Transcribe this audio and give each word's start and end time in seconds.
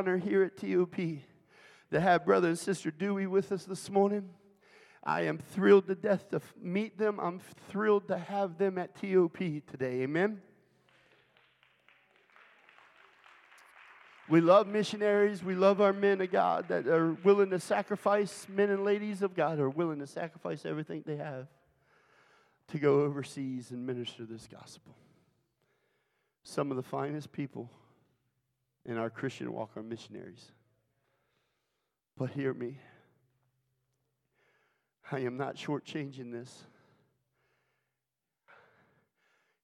honor 0.00 0.16
here 0.16 0.42
at 0.42 0.56
TOP 0.56 0.96
to 0.96 2.00
have 2.00 2.24
brother 2.24 2.48
and 2.48 2.58
sister 2.58 2.90
Dewey 2.90 3.26
with 3.26 3.52
us 3.52 3.66
this 3.66 3.90
morning. 3.90 4.30
I 5.04 5.24
am 5.24 5.36
thrilled 5.36 5.88
to 5.88 5.94
death 5.94 6.30
to 6.30 6.40
meet 6.58 6.96
them. 6.96 7.20
I'm 7.20 7.38
thrilled 7.68 8.08
to 8.08 8.16
have 8.16 8.56
them 8.56 8.78
at 8.78 8.94
TOP 8.94 9.36
today. 9.36 10.00
Amen. 10.00 10.40
We 14.26 14.40
love 14.40 14.66
missionaries. 14.66 15.44
We 15.44 15.54
love 15.54 15.82
our 15.82 15.92
men 15.92 16.22
of 16.22 16.32
God 16.32 16.68
that 16.68 16.86
are 16.86 17.12
willing 17.22 17.50
to 17.50 17.60
sacrifice, 17.60 18.46
men 18.48 18.70
and 18.70 18.84
ladies 18.84 19.20
of 19.20 19.36
God 19.36 19.58
are 19.58 19.68
willing 19.68 19.98
to 19.98 20.06
sacrifice 20.06 20.64
everything 20.64 21.04
they 21.04 21.16
have 21.16 21.46
to 22.68 22.78
go 22.78 23.02
overseas 23.02 23.70
and 23.70 23.86
minister 23.86 24.24
this 24.24 24.48
gospel. 24.50 24.94
Some 26.42 26.70
of 26.70 26.78
the 26.78 26.82
finest 26.82 27.32
people 27.32 27.70
in 28.84 28.96
our 28.96 29.10
Christian 29.10 29.52
walk 29.52 29.76
are 29.76 29.82
missionaries. 29.82 30.52
But 32.16 32.30
hear 32.30 32.52
me. 32.52 32.78
I 35.12 35.20
am 35.20 35.36
not 35.36 35.56
shortchanging 35.56 36.32
this. 36.32 36.64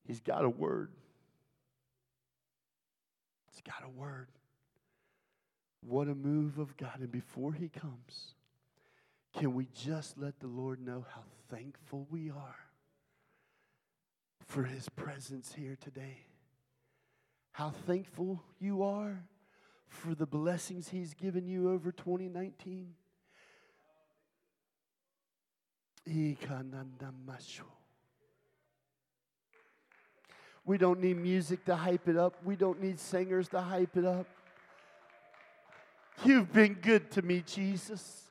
He's 0.06 0.20
got 0.20 0.44
a 0.44 0.48
word. 0.48 0.90
He's 3.50 3.60
got 3.62 3.84
a 3.84 3.88
word. 3.88 4.28
What 5.80 6.08
a 6.08 6.14
move 6.14 6.58
of 6.58 6.76
God. 6.76 7.00
And 7.00 7.12
before 7.12 7.52
he 7.52 7.68
comes, 7.68 8.34
can 9.38 9.54
we 9.54 9.68
just 9.74 10.18
let 10.18 10.40
the 10.40 10.46
Lord 10.46 10.80
know 10.80 11.04
how 11.14 11.22
thankful 11.50 12.06
we 12.10 12.30
are 12.30 12.56
for 14.46 14.64
his 14.64 14.88
presence 14.88 15.54
here 15.56 15.76
today? 15.80 16.26
How 17.56 17.70
thankful 17.86 18.42
you 18.60 18.82
are 18.82 19.24
for 19.88 20.14
the 20.14 20.26
blessings 20.26 20.90
he's 20.90 21.14
given 21.14 21.48
you 21.48 21.70
over 21.70 21.90
2019? 21.90 22.92
We 30.66 30.76
don't 30.76 31.00
need 31.00 31.16
music 31.16 31.64
to 31.64 31.74
hype 31.74 32.06
it 32.08 32.18
up. 32.18 32.36
We 32.44 32.56
don't 32.56 32.82
need 32.82 33.00
singers 33.00 33.48
to 33.48 33.62
hype 33.62 33.96
it 33.96 34.04
up. 34.04 34.26
You've 36.26 36.52
been 36.52 36.74
good 36.74 37.10
to 37.12 37.22
me, 37.22 37.42
Jesus. 37.46 38.24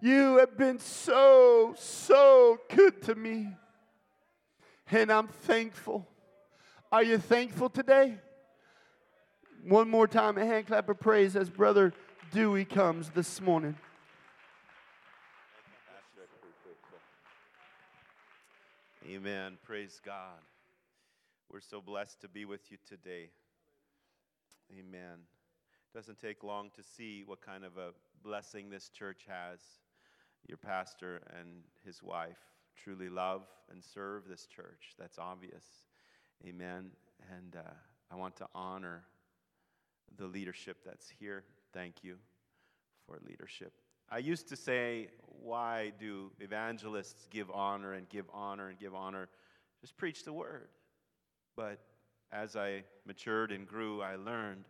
You 0.00 0.36
have 0.38 0.56
been 0.56 0.78
so, 0.78 1.74
so 1.76 2.60
good 2.72 3.02
to 3.02 3.16
me. 3.16 3.48
And 4.92 5.10
I'm 5.10 5.26
thankful. 5.26 6.06
Are 6.92 7.02
you 7.02 7.18
thankful 7.18 7.68
today? 7.68 8.14
One 9.64 9.90
more 9.90 10.06
time, 10.06 10.38
a 10.38 10.46
hand 10.46 10.68
clap 10.68 10.88
of 10.88 11.00
praise 11.00 11.34
as 11.34 11.50
Brother 11.50 11.92
Dewey 12.32 12.64
comes 12.64 13.10
this 13.10 13.40
morning. 13.40 13.74
Amen. 19.08 19.58
Praise 19.64 20.00
God. 20.04 20.38
We're 21.50 21.60
so 21.60 21.80
blessed 21.80 22.20
to 22.20 22.28
be 22.28 22.44
with 22.44 22.70
you 22.70 22.78
today. 22.88 23.30
Amen. 24.78 25.18
Doesn't 25.92 26.20
take 26.20 26.44
long 26.44 26.70
to 26.76 26.84
see 26.84 27.24
what 27.26 27.40
kind 27.40 27.64
of 27.64 27.76
a 27.78 27.90
blessing 28.22 28.70
this 28.70 28.90
church 28.90 29.22
has. 29.26 29.58
Your 30.46 30.58
pastor 30.58 31.20
and 31.36 31.64
his 31.84 32.00
wife 32.00 32.38
truly 32.76 33.08
love 33.08 33.42
and 33.72 33.82
serve 33.82 34.28
this 34.28 34.46
church. 34.46 34.94
That's 34.96 35.18
obvious. 35.18 35.64
Amen. 36.44 36.90
And 37.36 37.56
uh, 37.56 37.70
I 38.10 38.16
want 38.16 38.36
to 38.36 38.46
honor 38.54 39.04
the 40.16 40.26
leadership 40.26 40.78
that's 40.84 41.08
here. 41.18 41.44
Thank 41.72 42.02
you 42.02 42.16
for 43.06 43.18
leadership. 43.26 43.72
I 44.08 44.18
used 44.18 44.48
to 44.48 44.56
say, 44.56 45.08
why 45.42 45.92
do 45.98 46.30
evangelists 46.40 47.26
give 47.30 47.50
honor 47.50 47.94
and 47.94 48.08
give 48.08 48.26
honor 48.32 48.68
and 48.68 48.78
give 48.78 48.94
honor? 48.94 49.28
Just 49.80 49.96
preach 49.96 50.24
the 50.24 50.32
word. 50.32 50.68
But 51.56 51.80
as 52.32 52.56
I 52.56 52.84
matured 53.06 53.50
and 53.50 53.66
grew, 53.66 54.02
I 54.02 54.16
learned 54.16 54.66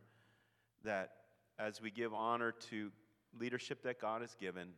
that 0.84 1.12
as 1.59 1.81
we 1.81 1.91
give 1.91 2.15
honor 2.15 2.53
to 2.71 2.91
leadership 3.38 3.82
that 3.82 4.00
God 4.00 4.22
has 4.22 4.34
given, 4.34 4.69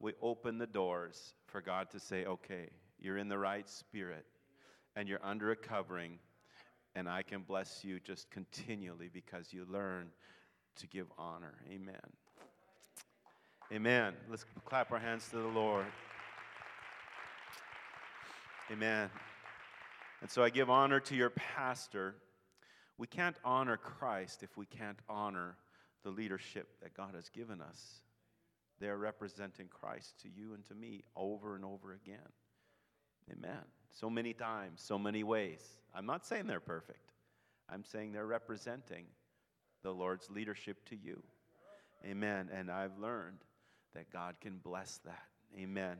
we 0.00 0.12
open 0.22 0.58
the 0.58 0.66
doors 0.66 1.34
for 1.46 1.60
God 1.60 1.90
to 1.90 2.00
say, 2.00 2.24
okay, 2.24 2.68
you're 3.00 3.18
in 3.18 3.28
the 3.28 3.38
right 3.38 3.68
spirit 3.68 4.26
and 4.96 5.08
you're 5.08 5.24
under 5.24 5.50
a 5.50 5.56
covering, 5.56 6.18
and 6.94 7.08
I 7.08 7.22
can 7.22 7.42
bless 7.42 7.84
you 7.84 8.00
just 8.00 8.30
continually 8.30 9.10
because 9.12 9.52
you 9.52 9.66
learn 9.70 10.08
to 10.76 10.86
give 10.86 11.06
honor. 11.18 11.54
Amen. 11.70 11.96
Amen. 13.72 14.14
Let's 14.30 14.44
clap 14.64 14.92
our 14.92 14.98
hands 14.98 15.28
to 15.30 15.36
the 15.36 15.48
Lord. 15.48 15.86
Amen. 18.70 19.10
And 20.20 20.30
so 20.30 20.42
I 20.42 20.50
give 20.50 20.68
honor 20.68 21.00
to 21.00 21.14
your 21.14 21.30
pastor. 21.30 22.14
We 22.96 23.06
can't 23.06 23.36
honor 23.44 23.76
Christ 23.76 24.42
if 24.42 24.56
we 24.56 24.66
can't 24.66 24.98
honor 25.08 25.56
the 26.02 26.10
leadership 26.10 26.68
that 26.82 26.94
God 26.94 27.14
has 27.14 27.28
given 27.28 27.60
us. 27.60 28.02
They're 28.80 28.96
representing 28.96 29.68
Christ 29.68 30.14
to 30.22 30.28
you 30.28 30.54
and 30.54 30.64
to 30.66 30.74
me 30.74 31.02
over 31.16 31.54
and 31.54 31.64
over 31.64 31.92
again. 31.92 32.32
Amen. 33.32 33.64
So 33.90 34.08
many 34.08 34.32
times, 34.32 34.80
so 34.80 34.98
many 34.98 35.22
ways. 35.24 35.60
I'm 35.94 36.06
not 36.06 36.26
saying 36.26 36.46
they're 36.46 36.60
perfect, 36.60 37.12
I'm 37.68 37.84
saying 37.84 38.12
they're 38.12 38.26
representing 38.26 39.06
the 39.82 39.92
Lord's 39.92 40.30
leadership 40.30 40.84
to 40.86 40.96
you. 40.96 41.22
Amen. 42.04 42.48
And 42.52 42.70
I've 42.70 42.98
learned 42.98 43.38
that 43.94 44.10
God 44.12 44.36
can 44.40 44.58
bless 44.58 44.98
that. 45.04 45.24
Amen. 45.58 45.96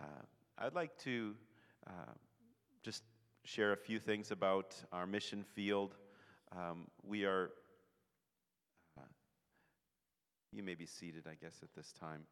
Uh, 0.00 0.22
I'd 0.58 0.74
like 0.74 0.96
to 0.98 1.34
uh, 1.86 2.12
just 2.82 3.02
share 3.44 3.72
a 3.72 3.76
few 3.76 3.98
things 3.98 4.30
about 4.30 4.74
our 4.92 5.06
mission 5.06 5.44
field. 5.54 5.96
Um, 6.52 6.86
we 7.02 7.24
are, 7.24 7.50
uh, 8.98 9.02
you 10.52 10.62
may 10.62 10.74
be 10.74 10.86
seated, 10.86 11.26
I 11.26 11.34
guess, 11.40 11.60
at 11.62 11.72
this 11.74 11.92
time. 11.92 12.22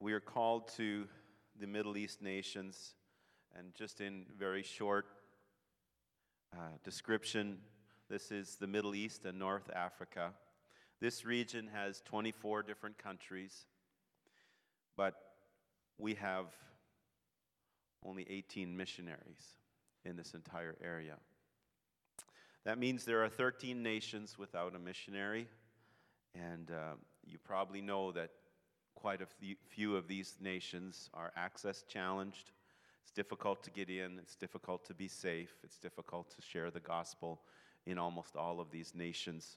We 0.00 0.12
are 0.12 0.20
called 0.20 0.68
to 0.76 1.06
the 1.58 1.66
Middle 1.66 1.96
East 1.96 2.22
nations, 2.22 2.94
and 3.56 3.74
just 3.74 4.00
in 4.00 4.26
very 4.38 4.62
short 4.62 5.06
uh, 6.52 6.76
description, 6.84 7.58
this 8.08 8.30
is 8.30 8.56
the 8.56 8.66
Middle 8.66 8.94
East 8.94 9.24
and 9.24 9.38
North 9.38 9.68
Africa. 9.74 10.32
This 11.00 11.24
region 11.24 11.68
has 11.72 12.00
24 12.04 12.62
different 12.62 12.96
countries, 12.96 13.66
but 14.96 15.14
we 15.98 16.14
have 16.14 16.46
only 18.04 18.24
18 18.30 18.76
missionaries 18.76 19.56
in 20.04 20.16
this 20.16 20.34
entire 20.34 20.76
area. 20.82 21.16
That 22.64 22.78
means 22.78 23.04
there 23.04 23.24
are 23.24 23.28
13 23.28 23.82
nations 23.82 24.38
without 24.38 24.76
a 24.76 24.78
missionary, 24.78 25.48
and 26.34 26.70
uh, 26.70 26.94
you 27.26 27.38
probably 27.38 27.80
know 27.80 28.12
that 28.12 28.30
quite 28.98 29.22
a 29.22 29.26
few 29.68 29.96
of 29.96 30.08
these 30.08 30.36
nations 30.40 31.08
are 31.14 31.30
access 31.36 31.84
challenged. 31.88 32.50
It's 33.02 33.12
difficult 33.12 33.62
to 33.62 33.70
get 33.70 33.88
in, 33.88 34.18
it's 34.18 34.34
difficult 34.34 34.84
to 34.86 34.94
be 34.94 35.06
safe, 35.06 35.54
it's 35.62 35.78
difficult 35.78 36.34
to 36.34 36.42
share 36.42 36.72
the 36.72 36.80
gospel 36.80 37.40
in 37.86 37.96
almost 37.96 38.34
all 38.34 38.58
of 38.58 38.72
these 38.72 38.94
nations. 38.96 39.56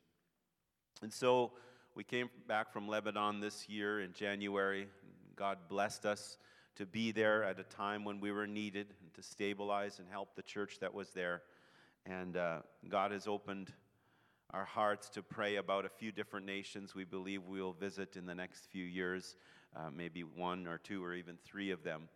And 1.02 1.12
so 1.12 1.54
we 1.96 2.04
came 2.04 2.30
back 2.48 2.72
from 2.72 2.88
Lebanon 2.88 3.40
this 3.40 3.68
year 3.68 4.02
in 4.02 4.14
January. 4.14 4.88
God 5.36 5.58
blessed 5.68 6.06
us 6.06 6.38
to 6.76 6.86
be 6.86 7.12
there 7.12 7.44
at 7.44 7.60
a 7.60 7.64
time 7.64 8.06
when 8.06 8.20
we 8.20 8.32
were 8.32 8.48
needed 8.48 8.94
and 9.02 9.12
to 9.16 9.24
stabilize 9.24 9.98
and 9.98 10.08
help 10.08 10.36
the 10.36 10.44
church 10.44 10.78
that 10.82 10.94
was 10.94 11.10
there. 11.10 11.42
And 12.06 12.38
uh, 12.38 12.60
God 12.88 13.12
has 13.12 13.28
opened 13.28 13.74
our 14.54 14.66
hearts 14.66 15.10
to 15.10 15.24
pray 15.24 15.56
about 15.56 15.86
a 15.86 15.90
few 15.90 16.12
different 16.12 16.46
nations 16.46 16.94
we 16.94 17.04
believe 17.04 17.44
we'll 17.44 17.74
visit 17.74 18.16
in 18.16 18.26
the 18.26 18.36
next 18.36 18.66
few 18.72 18.84
years, 18.84 19.36
uh, 19.76 19.90
maybe 19.96 20.24
one 20.24 20.68
or 20.68 20.78
two 20.78 21.04
or 21.04 21.14
even 21.14 21.38
three 21.44 21.72
of 21.72 21.84
them. 21.84 22.10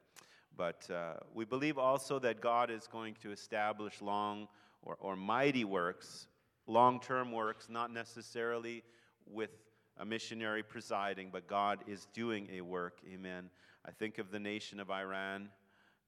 But 0.57 0.89
uh, 0.89 1.15
we 1.33 1.45
believe 1.45 1.77
also 1.77 2.19
that 2.19 2.41
God 2.41 2.69
is 2.69 2.87
going 2.87 3.15
to 3.21 3.31
establish 3.31 4.01
long 4.01 4.47
or, 4.81 4.97
or 4.99 5.15
mighty 5.15 5.65
works 5.65 6.27
long 6.67 6.99
term 6.99 7.31
works, 7.31 7.67
not 7.69 7.91
necessarily 7.91 8.83
with 9.25 9.51
a 9.97 10.05
missionary 10.05 10.63
presiding, 10.63 11.29
but 11.31 11.47
God 11.47 11.79
is 11.87 12.07
doing 12.13 12.49
a 12.53 12.61
work. 12.61 12.99
Amen. 13.11 13.49
I 13.85 13.91
think 13.91 14.17
of 14.17 14.31
the 14.31 14.39
nation 14.39 14.79
of 14.79 14.89
Iran, 14.89 15.49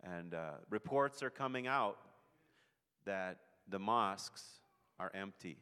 and 0.04 0.34
uh, 0.34 0.54
reports 0.70 1.22
are 1.24 1.30
coming 1.30 1.68
out 1.68 1.98
that 3.06 3.38
the 3.70 3.80
mosques 3.80 4.44
are 5.00 5.12
empty. 5.14 5.58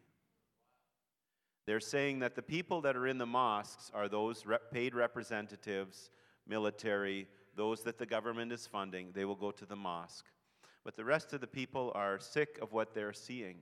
They're 1.66 1.80
saying 1.80 2.20
that 2.20 2.36
the 2.36 2.42
people 2.42 2.82
that 2.82 2.96
are 2.96 3.08
in 3.08 3.18
the 3.18 3.26
mosques 3.26 3.92
are 3.94 4.08
those 4.08 4.46
rep- 4.46 4.72
paid 4.72 4.94
representatives, 4.94 6.12
military, 6.48 7.28
those 7.56 7.82
that 7.84 7.98
the 7.98 8.06
government 8.06 8.52
is 8.52 8.68
funding. 8.68 9.10
They 9.14 9.26
will 9.26 9.36
go 9.36 9.52
to 9.52 9.66
the 9.66 9.76
mosque. 9.76 10.26
But 10.84 10.96
the 10.96 11.06
rest 11.06 11.34
of 11.34 11.42
the 11.42 11.48
people 11.48 11.92
are 11.96 12.20
sick 12.20 12.60
of 12.62 12.72
what 12.72 12.94
they're 12.94 13.14
seeing 13.14 13.58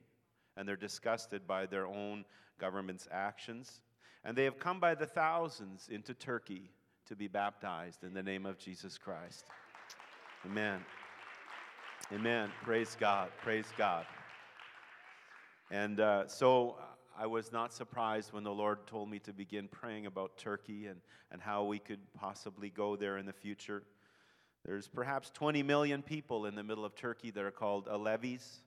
and 0.57 0.67
they're 0.67 0.75
disgusted 0.75 1.47
by 1.47 1.65
their 1.65 1.87
own 1.87 2.25
government's 2.59 3.07
actions. 3.11 3.81
And 4.25 4.37
they 4.37 4.43
have 4.43 4.59
come 4.59 4.79
by 4.79 4.95
the 4.95 5.05
thousands 5.05 5.87
into 5.89 6.13
Turkey 6.13 6.69
to 7.07 7.15
be 7.15 7.27
baptized 7.27 8.03
in 8.03 8.13
the 8.13 8.23
name 8.23 8.45
of 8.45 8.57
Jesus 8.57 8.97
Christ. 8.97 9.45
Amen. 10.45 10.79
Amen. 12.11 12.51
Praise 12.63 12.97
God. 12.99 13.29
Praise 13.41 13.67
God. 13.77 14.05
And 15.71 15.99
uh, 15.99 16.27
so 16.27 16.75
I 17.17 17.27
was 17.27 17.51
not 17.51 17.73
surprised 17.73 18.33
when 18.33 18.43
the 18.43 18.53
Lord 18.53 18.87
told 18.87 19.09
me 19.09 19.19
to 19.19 19.33
begin 19.33 19.67
praying 19.67 20.07
about 20.07 20.37
Turkey 20.37 20.87
and, 20.87 20.99
and 21.31 21.41
how 21.41 21.63
we 21.63 21.77
could 21.77 21.99
possibly 22.13 22.69
go 22.69 22.95
there 22.95 23.17
in 23.17 23.25
the 23.25 23.33
future. 23.33 23.83
There's 24.65 24.87
perhaps 24.87 25.29
20 25.29 25.61
million 25.61 26.01
people 26.01 26.45
in 26.45 26.55
the 26.55 26.63
middle 26.63 26.85
of 26.85 26.95
Turkey 26.95 27.29
that 27.31 27.43
are 27.43 27.51
called 27.51 27.87
Alevis. 27.87 28.61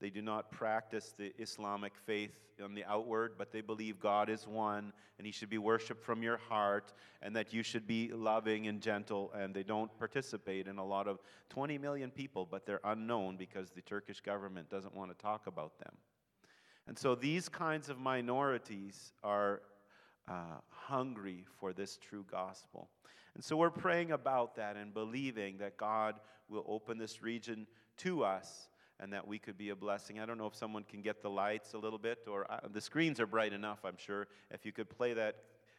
They 0.00 0.10
do 0.10 0.20
not 0.20 0.50
practice 0.50 1.14
the 1.16 1.32
Islamic 1.38 1.92
faith 1.94 2.32
on 2.62 2.74
the 2.74 2.84
outward, 2.84 3.34
but 3.38 3.52
they 3.52 3.60
believe 3.60 4.00
God 4.00 4.28
is 4.28 4.48
one 4.48 4.92
and 5.18 5.26
He 5.26 5.32
should 5.32 5.50
be 5.50 5.58
worshiped 5.58 6.02
from 6.02 6.22
your 6.22 6.38
heart 6.38 6.92
and 7.20 7.36
that 7.36 7.52
you 7.52 7.62
should 7.62 7.86
be 7.86 8.10
loving 8.12 8.66
and 8.66 8.80
gentle. 8.80 9.30
And 9.32 9.54
they 9.54 9.62
don't 9.62 9.96
participate 9.96 10.66
in 10.66 10.78
a 10.78 10.84
lot 10.84 11.06
of 11.06 11.20
20 11.50 11.78
million 11.78 12.10
people, 12.10 12.48
but 12.50 12.66
they're 12.66 12.80
unknown 12.82 13.36
because 13.36 13.70
the 13.70 13.82
Turkish 13.82 14.20
government 14.20 14.68
doesn't 14.70 14.94
want 14.94 15.16
to 15.16 15.22
talk 15.22 15.46
about 15.46 15.78
them. 15.78 15.94
And 16.86 16.98
so 16.98 17.14
these 17.14 17.48
kinds 17.48 17.88
of 17.88 17.98
minorities 17.98 19.12
are 19.22 19.62
uh, 20.28 20.58
hungry 20.68 21.44
for 21.58 21.72
this 21.72 21.96
true 21.96 22.24
gospel. 22.30 22.88
And 23.34 23.42
so 23.42 23.56
we're 23.56 23.70
praying 23.70 24.12
about 24.12 24.56
that 24.56 24.76
and 24.76 24.92
believing 24.92 25.58
that 25.58 25.76
God 25.76 26.16
will 26.48 26.64
open 26.68 26.98
this 26.98 27.22
region 27.22 27.66
to 27.98 28.24
us 28.24 28.68
and 29.00 29.12
that 29.12 29.26
we 29.26 29.38
could 29.38 29.56
be 29.56 29.70
a 29.70 29.76
blessing. 29.76 30.20
I 30.20 30.26
don't 30.26 30.38
know 30.38 30.46
if 30.46 30.54
someone 30.54 30.84
can 30.84 31.02
get 31.02 31.22
the 31.22 31.30
lights 31.30 31.72
a 31.72 31.78
little 31.78 31.98
bit, 31.98 32.20
or 32.30 32.50
uh, 32.50 32.60
the 32.72 32.80
screens 32.80 33.18
are 33.18 33.26
bright 33.26 33.52
enough, 33.52 33.80
I'm 33.84 33.96
sure. 33.96 34.28
If 34.50 34.64
you 34.64 34.72
could 34.72 34.88
play 34.88 35.12
that 35.14 35.36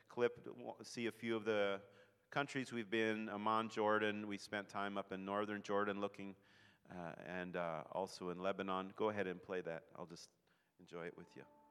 clip, 0.10 0.46
see 0.82 1.08
a 1.08 1.12
few 1.12 1.36
of 1.36 1.46
the 1.46 1.80
countries 2.32 2.74
we've 2.74 2.90
been 2.90 3.30
Amman, 3.30 3.70
Jordan. 3.70 4.28
We 4.28 4.38
spent 4.38 4.68
time 4.68 4.98
up 4.98 5.14
in 5.14 5.24
northern 5.24 5.62
Jordan 5.62 6.02
looking, 6.02 6.36
uh, 6.92 7.14
and 7.40 7.56
uh, 7.56 7.84
also 7.94 8.30
in 8.30 8.42
Lebanon. 8.42 8.92
Go 8.98 9.10
ahead 9.10 9.28
and 9.28 9.42
play 9.42 9.62
that. 9.62 9.84
I'll 9.98 10.06
just 10.06 10.28
enjoy 10.84 11.06
it 11.08 11.18
with 11.18 11.28
you. 11.36 11.63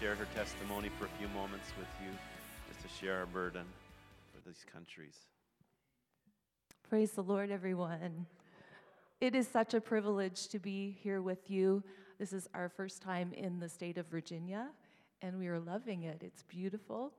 Share 0.00 0.16
her 0.16 0.26
testimony 0.34 0.88
for 0.98 1.04
a 1.04 1.08
few 1.18 1.28
moments 1.28 1.72
with 1.78 1.86
you, 2.02 2.10
just 2.68 2.82
to 2.82 2.88
share 3.00 3.18
our 3.18 3.26
burden 3.26 3.64
for 4.32 4.48
these 4.48 4.64
countries. 4.72 5.14
Praise 6.88 7.12
the 7.12 7.22
Lord, 7.22 7.50
everyone. 7.50 8.26
It 9.20 9.36
is 9.36 9.46
such 9.46 9.72
a 9.72 9.80
privilege 9.80 10.48
to 10.48 10.58
be 10.58 10.98
here 11.00 11.22
with 11.22 11.48
you. 11.48 11.82
This 12.18 12.32
is 12.32 12.48
our 12.54 12.68
first 12.68 13.02
time 13.02 13.32
in 13.34 13.60
the 13.60 13.68
state 13.68 13.96
of 13.96 14.06
Virginia, 14.08 14.68
and 15.22 15.38
we 15.38 15.46
are 15.46 15.60
loving 15.60 16.02
it. 16.02 16.22
It's 16.24 16.42
beautiful. 16.42 17.12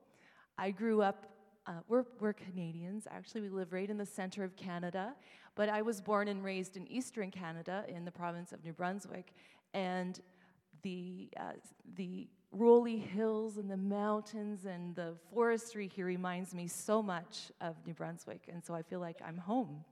I 0.58 0.70
grew 0.70 1.00
up, 1.00 1.26
uh, 1.66 1.80
we're, 1.88 2.04
we're 2.20 2.34
Canadians. 2.34 3.06
Actually, 3.10 3.40
we 3.42 3.48
live 3.48 3.72
right 3.72 3.88
in 3.88 3.96
the 3.96 4.06
center 4.06 4.44
of 4.44 4.54
Canada, 4.54 5.14
but 5.54 5.70
I 5.70 5.80
was 5.80 6.02
born 6.02 6.28
and 6.28 6.44
raised 6.44 6.76
in 6.76 6.86
eastern 6.88 7.30
Canada 7.30 7.84
in 7.88 8.04
the 8.04 8.12
province 8.12 8.52
of 8.52 8.62
New 8.64 8.74
Brunswick. 8.74 9.32
And 9.72 10.20
the, 10.82 11.30
uh, 11.40 11.52
the 11.96 12.28
rolly 12.52 12.98
hills 12.98 13.56
and 13.56 13.70
the 13.70 13.76
mountains 13.76 14.64
and 14.64 14.94
the 14.94 15.14
forestry 15.32 15.88
here 15.88 16.06
reminds 16.06 16.54
me 16.54 16.66
so 16.66 17.02
much 17.02 17.52
of 17.60 17.76
New 17.86 17.94
Brunswick, 17.94 18.48
and 18.50 18.64
so 18.64 18.74
I 18.74 18.82
feel 18.82 19.00
like 19.00 19.18
I'm 19.24 19.38
home. 19.38 19.84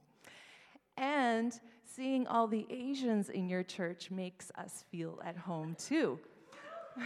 And 0.96 1.52
seeing 1.84 2.26
all 2.26 2.46
the 2.46 2.66
Asians 2.70 3.28
in 3.28 3.48
your 3.48 3.62
church 3.62 4.10
makes 4.10 4.50
us 4.56 4.84
feel 4.90 5.20
at 5.24 5.36
home 5.36 5.76
too. 5.78 6.18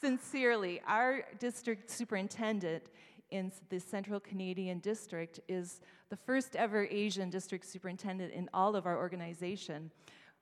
Sincerely, 0.00 0.80
our 0.86 1.22
district 1.38 1.88
superintendent 1.90 2.82
in 3.30 3.52
the 3.70 3.78
Central 3.78 4.20
Canadian 4.20 4.80
District 4.80 5.40
is 5.48 5.80
the 6.10 6.16
first 6.16 6.56
ever 6.56 6.86
Asian 6.90 7.30
district 7.30 7.64
superintendent 7.64 8.32
in 8.32 8.50
all 8.52 8.76
of 8.76 8.84
our 8.84 8.98
organization. 8.98 9.90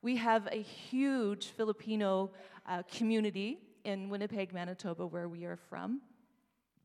We 0.03 0.17
have 0.17 0.49
a 0.51 0.63
huge 0.63 1.49
Filipino 1.49 2.31
uh, 2.67 2.83
community 2.91 3.59
in 3.85 4.09
Winnipeg, 4.09 4.51
Manitoba, 4.51 5.07
where 5.07 5.29
we 5.29 5.45
are 5.45 5.59
from. 5.59 6.01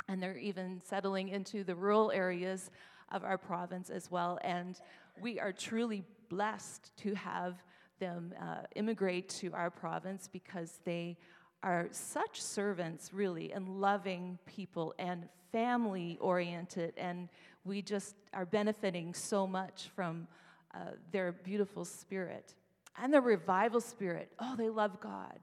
And 0.10 0.22
they're 0.22 0.38
even 0.38 0.82
settling 0.84 1.30
into 1.30 1.64
the 1.64 1.76
rural 1.76 2.12
areas 2.12 2.72
of 3.14 3.24
our 3.24 3.38
province 3.38 3.90
as 3.90 4.12
well. 4.12 4.38
And 4.44 4.78
we 5.22 5.40
are 5.40 5.54
truly 5.54 6.04
blessed 6.28 6.92
to 6.98 7.14
have 7.14 7.64
them 8.00 8.34
uh, 8.42 8.64
immigrate 8.76 9.30
to 9.30 9.54
our 9.54 9.70
province 9.70 10.28
because 10.30 10.80
they 10.84 11.18
are 11.64 11.88
such 11.92 12.42
servants, 12.42 13.14
really, 13.14 13.54
and 13.54 13.80
loving 13.80 14.38
people 14.46 14.94
and 15.00 15.30
family 15.54 16.18
oriented. 16.20 16.94
And 16.98 17.30
we 17.64 17.82
just 17.82 18.16
are 18.34 18.46
benefiting 18.46 19.14
so 19.14 19.48
much 19.48 19.90
from 19.96 20.28
uh, 20.74 20.80
their 21.14 21.32
beautiful 21.32 21.86
spirit 21.86 22.54
and 23.02 23.14
the 23.14 23.22
revival 23.22 23.82
spirit. 23.82 24.32
Oh, 24.40 24.56
they 24.56 24.70
love 24.70 25.00
God 25.00 25.40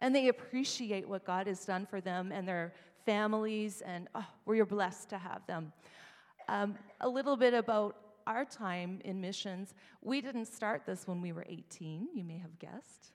and 0.00 0.14
they 0.14 0.28
appreciate 0.28 1.08
what 1.08 1.24
God 1.24 1.46
has 1.46 1.64
done 1.64 1.86
for 1.86 2.00
them 2.00 2.32
and 2.32 2.46
their 2.46 2.72
families, 3.04 3.82
and 3.84 4.08
oh, 4.14 4.26
we're 4.44 4.66
blessed 4.66 5.08
to 5.10 5.18
have 5.18 5.46
them. 5.46 5.72
Um, 6.48 6.76
a 7.00 7.08
little 7.08 7.36
bit 7.36 7.54
about 7.54 7.96
our 8.26 8.44
time 8.44 9.00
in 9.04 9.20
missions. 9.20 9.74
We 10.02 10.20
didn't 10.20 10.46
start 10.46 10.82
this 10.86 11.06
when 11.06 11.20
we 11.20 11.32
were 11.32 11.44
18, 11.48 12.08
you 12.14 12.24
may 12.24 12.38
have 12.38 12.58
guessed. 12.58 13.12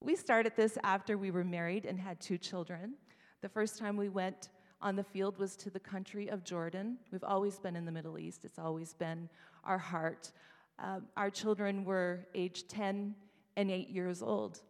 We 0.00 0.16
started 0.16 0.52
this 0.56 0.76
after 0.82 1.16
we 1.16 1.30
were 1.30 1.44
married 1.44 1.86
and 1.86 1.98
had 1.98 2.20
two 2.20 2.38
children. 2.38 2.94
The 3.40 3.48
first 3.48 3.78
time 3.78 3.96
we 3.96 4.08
went 4.08 4.50
on 4.82 4.94
the 4.94 5.04
field 5.04 5.38
was 5.38 5.56
to 5.56 5.70
the 5.70 5.80
country 5.80 6.28
of 6.28 6.44
Jordan. 6.44 6.98
We've 7.10 7.24
always 7.24 7.58
been 7.58 7.76
in 7.76 7.86
the 7.86 7.92
Middle 7.92 8.18
East, 8.18 8.44
it's 8.44 8.58
always 8.58 8.92
been 8.94 9.28
our 9.64 9.78
heart. 9.78 10.32
Um, 10.78 11.06
our 11.16 11.30
children 11.30 11.84
were 11.84 12.26
age 12.34 12.68
10 12.68 13.14
and 13.56 13.70
8 13.70 13.88
years 13.88 14.22
old. 14.22 14.60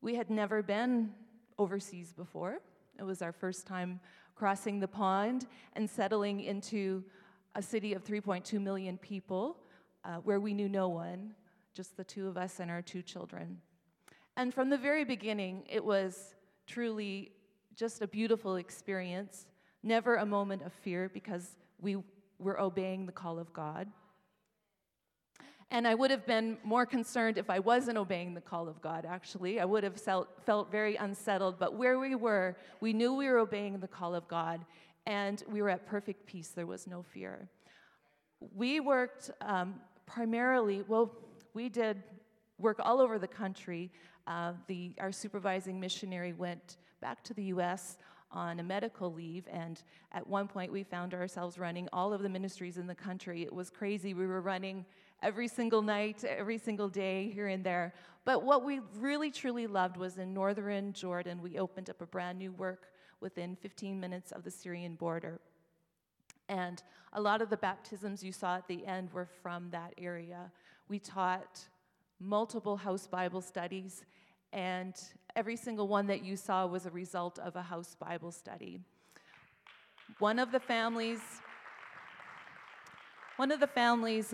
We 0.00 0.14
had 0.14 0.30
never 0.30 0.62
been 0.62 1.12
overseas 1.58 2.12
before. 2.12 2.60
It 2.98 3.02
was 3.02 3.22
our 3.22 3.32
first 3.32 3.66
time 3.66 4.00
crossing 4.34 4.80
the 4.80 4.88
pond 4.88 5.46
and 5.74 5.88
settling 5.88 6.40
into 6.40 7.02
a 7.54 7.62
city 7.62 7.94
of 7.94 8.04
3.2 8.04 8.60
million 8.60 8.98
people 8.98 9.56
uh, 10.04 10.16
where 10.16 10.38
we 10.38 10.54
knew 10.54 10.68
no 10.68 10.88
one, 10.88 11.34
just 11.74 11.96
the 11.96 12.04
two 12.04 12.28
of 12.28 12.36
us 12.36 12.60
and 12.60 12.70
our 12.70 12.82
two 12.82 13.02
children. 13.02 13.58
And 14.36 14.52
from 14.52 14.68
the 14.68 14.78
very 14.78 15.04
beginning, 15.04 15.64
it 15.68 15.84
was 15.84 16.34
truly 16.66 17.32
just 17.74 18.02
a 18.02 18.06
beautiful 18.06 18.56
experience, 18.56 19.46
never 19.82 20.16
a 20.16 20.26
moment 20.26 20.62
of 20.62 20.72
fear 20.72 21.10
because 21.12 21.56
we 21.80 21.96
were 22.38 22.60
obeying 22.60 23.06
the 23.06 23.12
call 23.12 23.38
of 23.38 23.52
God. 23.52 23.88
And 25.70 25.86
I 25.86 25.94
would 25.94 26.12
have 26.12 26.26
been 26.26 26.58
more 26.62 26.86
concerned 26.86 27.38
if 27.38 27.50
I 27.50 27.58
wasn't 27.58 27.98
obeying 27.98 28.34
the 28.34 28.40
call 28.40 28.68
of 28.68 28.80
God, 28.80 29.04
actually. 29.04 29.58
I 29.58 29.64
would 29.64 29.82
have 29.82 30.00
felt, 30.00 30.70
very 30.70 30.96
unsettled. 30.96 31.58
But 31.58 31.74
where 31.74 31.98
we 31.98 32.14
were, 32.14 32.56
we 32.80 32.92
knew 32.92 33.14
we 33.14 33.28
were 33.28 33.38
obeying 33.38 33.80
the 33.80 33.88
call 33.88 34.14
of 34.14 34.28
God, 34.28 34.64
and 35.06 35.42
we 35.50 35.62
were 35.62 35.70
at 35.70 35.86
perfect 35.86 36.24
peace. 36.26 36.48
There 36.48 36.66
was 36.66 36.86
no 36.86 37.02
fear. 37.02 37.48
We 38.54 38.78
worked 38.80 39.30
um, 39.40 39.80
primarily, 40.06 40.82
well, 40.86 41.12
we 41.52 41.68
did 41.68 42.02
work 42.58 42.78
all 42.80 43.00
over 43.00 43.18
the 43.18 43.28
country. 43.28 43.90
Uh, 44.26 44.52
the, 44.68 44.92
our 45.00 45.10
supervising 45.12 45.80
missionary 45.80 46.32
went 46.32 46.76
back 47.00 47.24
to 47.24 47.34
the 47.34 47.44
US 47.44 47.98
on 48.30 48.60
a 48.60 48.62
medical 48.62 49.12
leave, 49.12 49.46
and 49.50 49.82
at 50.12 50.26
one 50.26 50.46
point 50.46 50.70
we 50.70 50.82
found 50.82 51.14
ourselves 51.14 51.58
running 51.58 51.88
all 51.92 52.12
of 52.12 52.22
the 52.22 52.28
ministries 52.28 52.76
in 52.76 52.86
the 52.86 52.94
country. 52.94 53.42
It 53.42 53.52
was 53.52 53.70
crazy. 53.70 54.14
We 54.14 54.26
were 54.26 54.40
running 54.40 54.84
every 55.26 55.48
single 55.48 55.82
night, 55.82 56.22
every 56.22 56.56
single 56.56 56.88
day, 56.88 57.28
here 57.34 57.48
and 57.48 57.64
there. 57.64 57.92
But 58.24 58.44
what 58.44 58.64
we 58.64 58.80
really 58.96 59.32
truly 59.32 59.66
loved 59.66 59.96
was 59.96 60.18
in 60.18 60.32
northern 60.32 60.92
Jordan, 60.92 61.42
we 61.42 61.58
opened 61.58 61.90
up 61.90 62.00
a 62.00 62.06
brand 62.06 62.38
new 62.38 62.52
work 62.52 62.92
within 63.20 63.56
15 63.56 63.98
minutes 63.98 64.30
of 64.30 64.44
the 64.44 64.52
Syrian 64.52 64.94
border. 64.94 65.40
And 66.48 66.80
a 67.12 67.20
lot 67.20 67.42
of 67.42 67.50
the 67.50 67.56
baptisms 67.56 68.22
you 68.22 68.30
saw 68.30 68.54
at 68.54 68.68
the 68.68 68.86
end 68.86 69.12
were 69.12 69.26
from 69.42 69.68
that 69.70 69.94
area. 69.98 70.52
We 70.88 71.00
taught 71.00 71.58
multiple 72.20 72.76
house 72.76 73.08
Bible 73.08 73.40
studies, 73.40 74.04
and 74.52 74.94
every 75.34 75.56
single 75.56 75.88
one 75.88 76.06
that 76.06 76.24
you 76.24 76.36
saw 76.36 76.66
was 76.66 76.86
a 76.86 76.90
result 76.90 77.40
of 77.40 77.56
a 77.56 77.62
house 77.62 77.96
Bible 77.98 78.30
study. 78.30 78.78
One 80.20 80.38
of 80.38 80.52
the 80.52 80.60
families, 80.60 81.18
one 83.38 83.50
of 83.50 83.58
the 83.58 83.66
families 83.66 84.32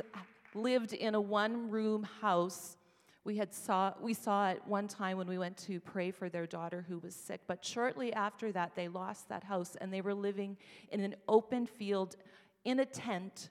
lived 0.54 0.92
in 0.92 1.14
a 1.14 1.20
one-room 1.20 2.06
house. 2.20 2.76
We 3.24 3.36
had 3.36 3.54
saw 3.54 3.94
we 4.00 4.14
saw 4.14 4.50
it 4.50 4.62
one 4.66 4.88
time 4.88 5.16
when 5.16 5.28
we 5.28 5.38
went 5.38 5.56
to 5.58 5.80
pray 5.80 6.10
for 6.10 6.28
their 6.28 6.46
daughter 6.46 6.84
who 6.88 6.98
was 6.98 7.14
sick, 7.14 7.40
but 7.46 7.64
shortly 7.64 8.12
after 8.12 8.50
that 8.52 8.74
they 8.74 8.88
lost 8.88 9.28
that 9.28 9.44
house 9.44 9.76
and 9.80 9.92
they 9.92 10.00
were 10.00 10.14
living 10.14 10.56
in 10.90 11.00
an 11.00 11.14
open 11.28 11.66
field 11.66 12.16
in 12.64 12.80
a 12.80 12.84
tent 12.84 13.50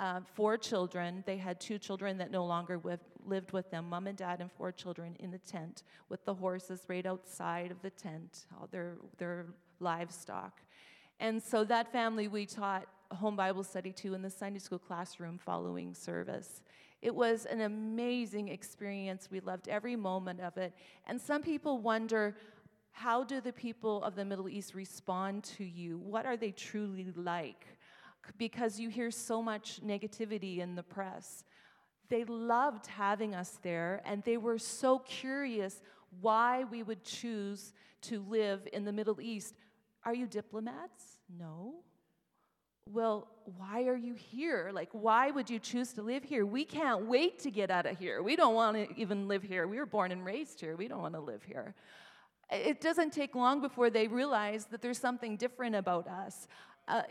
uh, 0.00 0.20
four 0.34 0.56
children. 0.56 1.22
They 1.26 1.36
had 1.36 1.60
two 1.60 1.78
children 1.78 2.18
that 2.18 2.30
no 2.30 2.44
longer 2.44 2.80
lived 3.24 3.52
with 3.52 3.70
them, 3.70 3.88
mom 3.88 4.06
and 4.06 4.18
dad, 4.18 4.40
and 4.40 4.50
four 4.50 4.72
children 4.72 5.16
in 5.20 5.30
the 5.30 5.38
tent 5.38 5.82
with 6.08 6.24
the 6.24 6.34
horses 6.34 6.84
right 6.88 7.06
outside 7.06 7.70
of 7.70 7.80
the 7.82 7.90
tent, 7.90 8.46
all 8.58 8.68
their, 8.70 8.96
their 9.18 9.46
livestock. 9.80 10.60
And 11.20 11.42
so 11.42 11.64
that 11.64 11.92
family 11.92 12.28
we 12.28 12.44
taught 12.44 12.86
home 13.12 13.36
Bible 13.36 13.64
study 13.64 13.92
to 13.92 14.14
in 14.14 14.22
the 14.22 14.30
Sunday 14.30 14.58
school 14.58 14.78
classroom 14.78 15.38
following 15.38 15.94
service. 15.94 16.62
It 17.02 17.14
was 17.14 17.44
an 17.46 17.60
amazing 17.60 18.48
experience. 18.48 19.28
We 19.30 19.40
loved 19.40 19.68
every 19.68 19.96
moment 19.96 20.40
of 20.40 20.56
it. 20.56 20.72
And 21.06 21.20
some 21.20 21.42
people 21.42 21.78
wonder 21.78 22.34
how 22.92 23.24
do 23.24 23.40
the 23.40 23.52
people 23.52 24.02
of 24.04 24.14
the 24.14 24.24
Middle 24.24 24.48
East 24.48 24.74
respond 24.74 25.44
to 25.44 25.64
you? 25.64 25.98
What 25.98 26.26
are 26.26 26.36
they 26.36 26.52
truly 26.52 27.12
like? 27.16 27.66
Because 28.38 28.78
you 28.78 28.88
hear 28.88 29.10
so 29.10 29.42
much 29.42 29.80
negativity 29.84 30.58
in 30.58 30.76
the 30.76 30.82
press. 30.82 31.44
They 32.08 32.24
loved 32.24 32.86
having 32.86 33.34
us 33.34 33.58
there, 33.62 34.00
and 34.04 34.22
they 34.22 34.36
were 34.36 34.58
so 34.58 35.00
curious 35.00 35.82
why 36.20 36.64
we 36.64 36.82
would 36.82 37.02
choose 37.04 37.72
to 38.02 38.24
live 38.28 38.66
in 38.72 38.84
the 38.84 38.92
Middle 38.92 39.20
East. 39.20 39.54
Are 40.04 40.14
you 40.14 40.26
diplomats? 40.26 41.18
No. 41.28 41.74
Well, 42.92 43.26
why 43.56 43.84
are 43.84 43.96
you 43.96 44.14
here? 44.14 44.70
Like, 44.72 44.90
why 44.92 45.30
would 45.30 45.48
you 45.48 45.58
choose 45.58 45.92
to 45.94 46.02
live 46.02 46.22
here? 46.22 46.44
We 46.44 46.64
can't 46.64 47.06
wait 47.06 47.38
to 47.40 47.50
get 47.50 47.70
out 47.70 47.86
of 47.86 47.98
here. 47.98 48.22
We 48.22 48.36
don't 48.36 48.54
want 48.54 48.76
to 48.76 49.00
even 49.00 49.26
live 49.26 49.42
here. 49.42 49.66
We 49.66 49.78
were 49.78 49.86
born 49.86 50.12
and 50.12 50.24
raised 50.24 50.60
here. 50.60 50.76
We 50.76 50.88
don't 50.88 51.00
want 51.00 51.14
to 51.14 51.20
live 51.20 51.42
here. 51.42 51.74
It 52.50 52.80
doesn't 52.80 53.12
take 53.12 53.34
long 53.34 53.60
before 53.60 53.90
they 53.90 54.06
realize 54.06 54.66
that 54.66 54.82
there's 54.82 54.98
something 54.98 55.36
different 55.36 55.74
about 55.74 56.06
us. 56.06 56.46
Uh, 56.86 57.02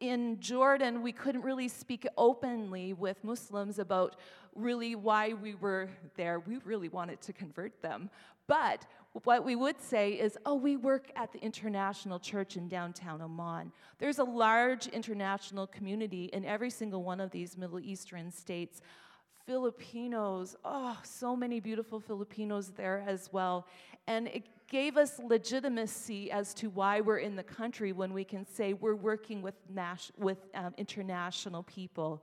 in 0.00 0.40
Jordan, 0.40 1.02
we 1.02 1.12
couldn't 1.12 1.42
really 1.42 1.68
speak 1.68 2.06
openly 2.16 2.94
with 2.94 3.22
Muslims 3.22 3.78
about 3.78 4.16
really 4.54 4.94
why 4.94 5.34
we 5.34 5.54
were 5.54 5.88
there. 6.16 6.40
We 6.40 6.58
really 6.64 6.88
wanted 6.88 7.20
to 7.22 7.32
convert 7.32 7.80
them. 7.82 8.10
But 8.46 8.86
what 9.24 9.44
we 9.44 9.56
would 9.56 9.80
say 9.80 10.12
is, 10.12 10.38
oh, 10.46 10.54
we 10.54 10.76
work 10.76 11.10
at 11.16 11.32
the 11.32 11.40
International 11.40 12.20
Church 12.20 12.56
in 12.56 12.68
downtown 12.68 13.20
Amman. 13.20 13.72
There's 13.98 14.18
a 14.18 14.24
large 14.24 14.86
international 14.86 15.66
community 15.66 16.26
in 16.26 16.44
every 16.44 16.70
single 16.70 17.02
one 17.02 17.20
of 17.20 17.30
these 17.30 17.56
Middle 17.56 17.80
Eastern 17.80 18.30
states 18.30 18.80
Filipinos. 19.46 20.54
Oh, 20.64 20.96
so 21.02 21.34
many 21.34 21.58
beautiful 21.58 21.98
Filipinos 21.98 22.70
there 22.76 23.04
as 23.06 23.32
well. 23.32 23.66
And 24.06 24.28
it 24.28 24.44
gave 24.68 24.96
us 24.96 25.18
legitimacy 25.18 26.30
as 26.30 26.54
to 26.54 26.70
why 26.70 27.00
we're 27.00 27.18
in 27.18 27.34
the 27.34 27.42
country 27.42 27.92
when 27.92 28.12
we 28.12 28.22
can 28.22 28.46
say 28.46 28.74
we're 28.74 28.94
working 28.94 29.42
with, 29.42 29.56
nas- 29.68 30.12
with 30.16 30.38
um, 30.54 30.72
international 30.78 31.64
people. 31.64 32.22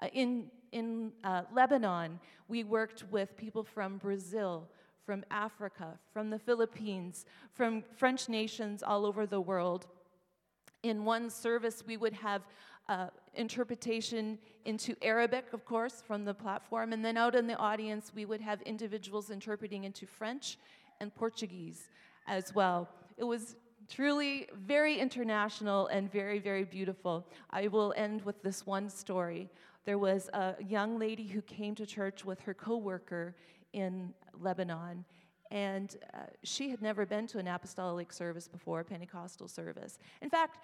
Uh, 0.00 0.06
in 0.12 0.50
in 0.72 1.12
uh, 1.24 1.42
Lebanon, 1.52 2.20
we 2.48 2.64
worked 2.64 3.04
with 3.10 3.36
people 3.36 3.64
from 3.64 3.98
Brazil, 3.98 4.68
from 5.08 5.24
Africa, 5.30 5.98
from 6.12 6.28
the 6.28 6.38
Philippines, 6.38 7.24
from 7.54 7.82
French 7.96 8.28
nations 8.28 8.82
all 8.82 9.06
over 9.06 9.24
the 9.24 9.40
world. 9.40 9.86
In 10.82 11.02
one 11.06 11.30
service, 11.30 11.82
we 11.86 11.96
would 11.96 12.12
have 12.12 12.42
uh, 12.90 13.06
interpretation 13.32 14.38
into 14.66 14.94
Arabic, 15.00 15.46
of 15.54 15.64
course, 15.64 16.02
from 16.06 16.26
the 16.26 16.34
platform, 16.34 16.92
and 16.92 17.02
then 17.02 17.16
out 17.16 17.34
in 17.34 17.46
the 17.46 17.56
audience, 17.56 18.12
we 18.14 18.26
would 18.26 18.42
have 18.42 18.60
individuals 18.66 19.30
interpreting 19.30 19.84
into 19.84 20.04
French 20.06 20.58
and 21.00 21.14
Portuguese 21.14 21.88
as 22.26 22.54
well. 22.54 22.86
It 23.16 23.24
was 23.24 23.56
truly 23.88 24.46
very 24.66 24.98
international 24.98 25.86
and 25.86 26.12
very, 26.12 26.38
very 26.38 26.64
beautiful. 26.64 27.26
I 27.48 27.68
will 27.68 27.94
end 27.96 28.20
with 28.26 28.42
this 28.42 28.66
one 28.66 28.90
story. 28.90 29.48
There 29.86 29.96
was 29.96 30.28
a 30.34 30.56
young 30.68 30.98
lady 30.98 31.26
who 31.26 31.40
came 31.40 31.74
to 31.76 31.86
church 31.86 32.26
with 32.26 32.40
her 32.42 32.52
coworker 32.52 33.34
in 33.72 34.12
Lebanon, 34.40 35.04
and 35.50 35.96
uh, 36.14 36.18
she 36.42 36.70
had 36.70 36.82
never 36.82 37.06
been 37.06 37.26
to 37.28 37.38
an 37.38 37.48
apostolic 37.48 38.12
service 38.12 38.48
before, 38.48 38.80
a 38.80 38.84
Pentecostal 38.84 39.48
service. 39.48 39.98
In 40.20 40.28
fact, 40.28 40.58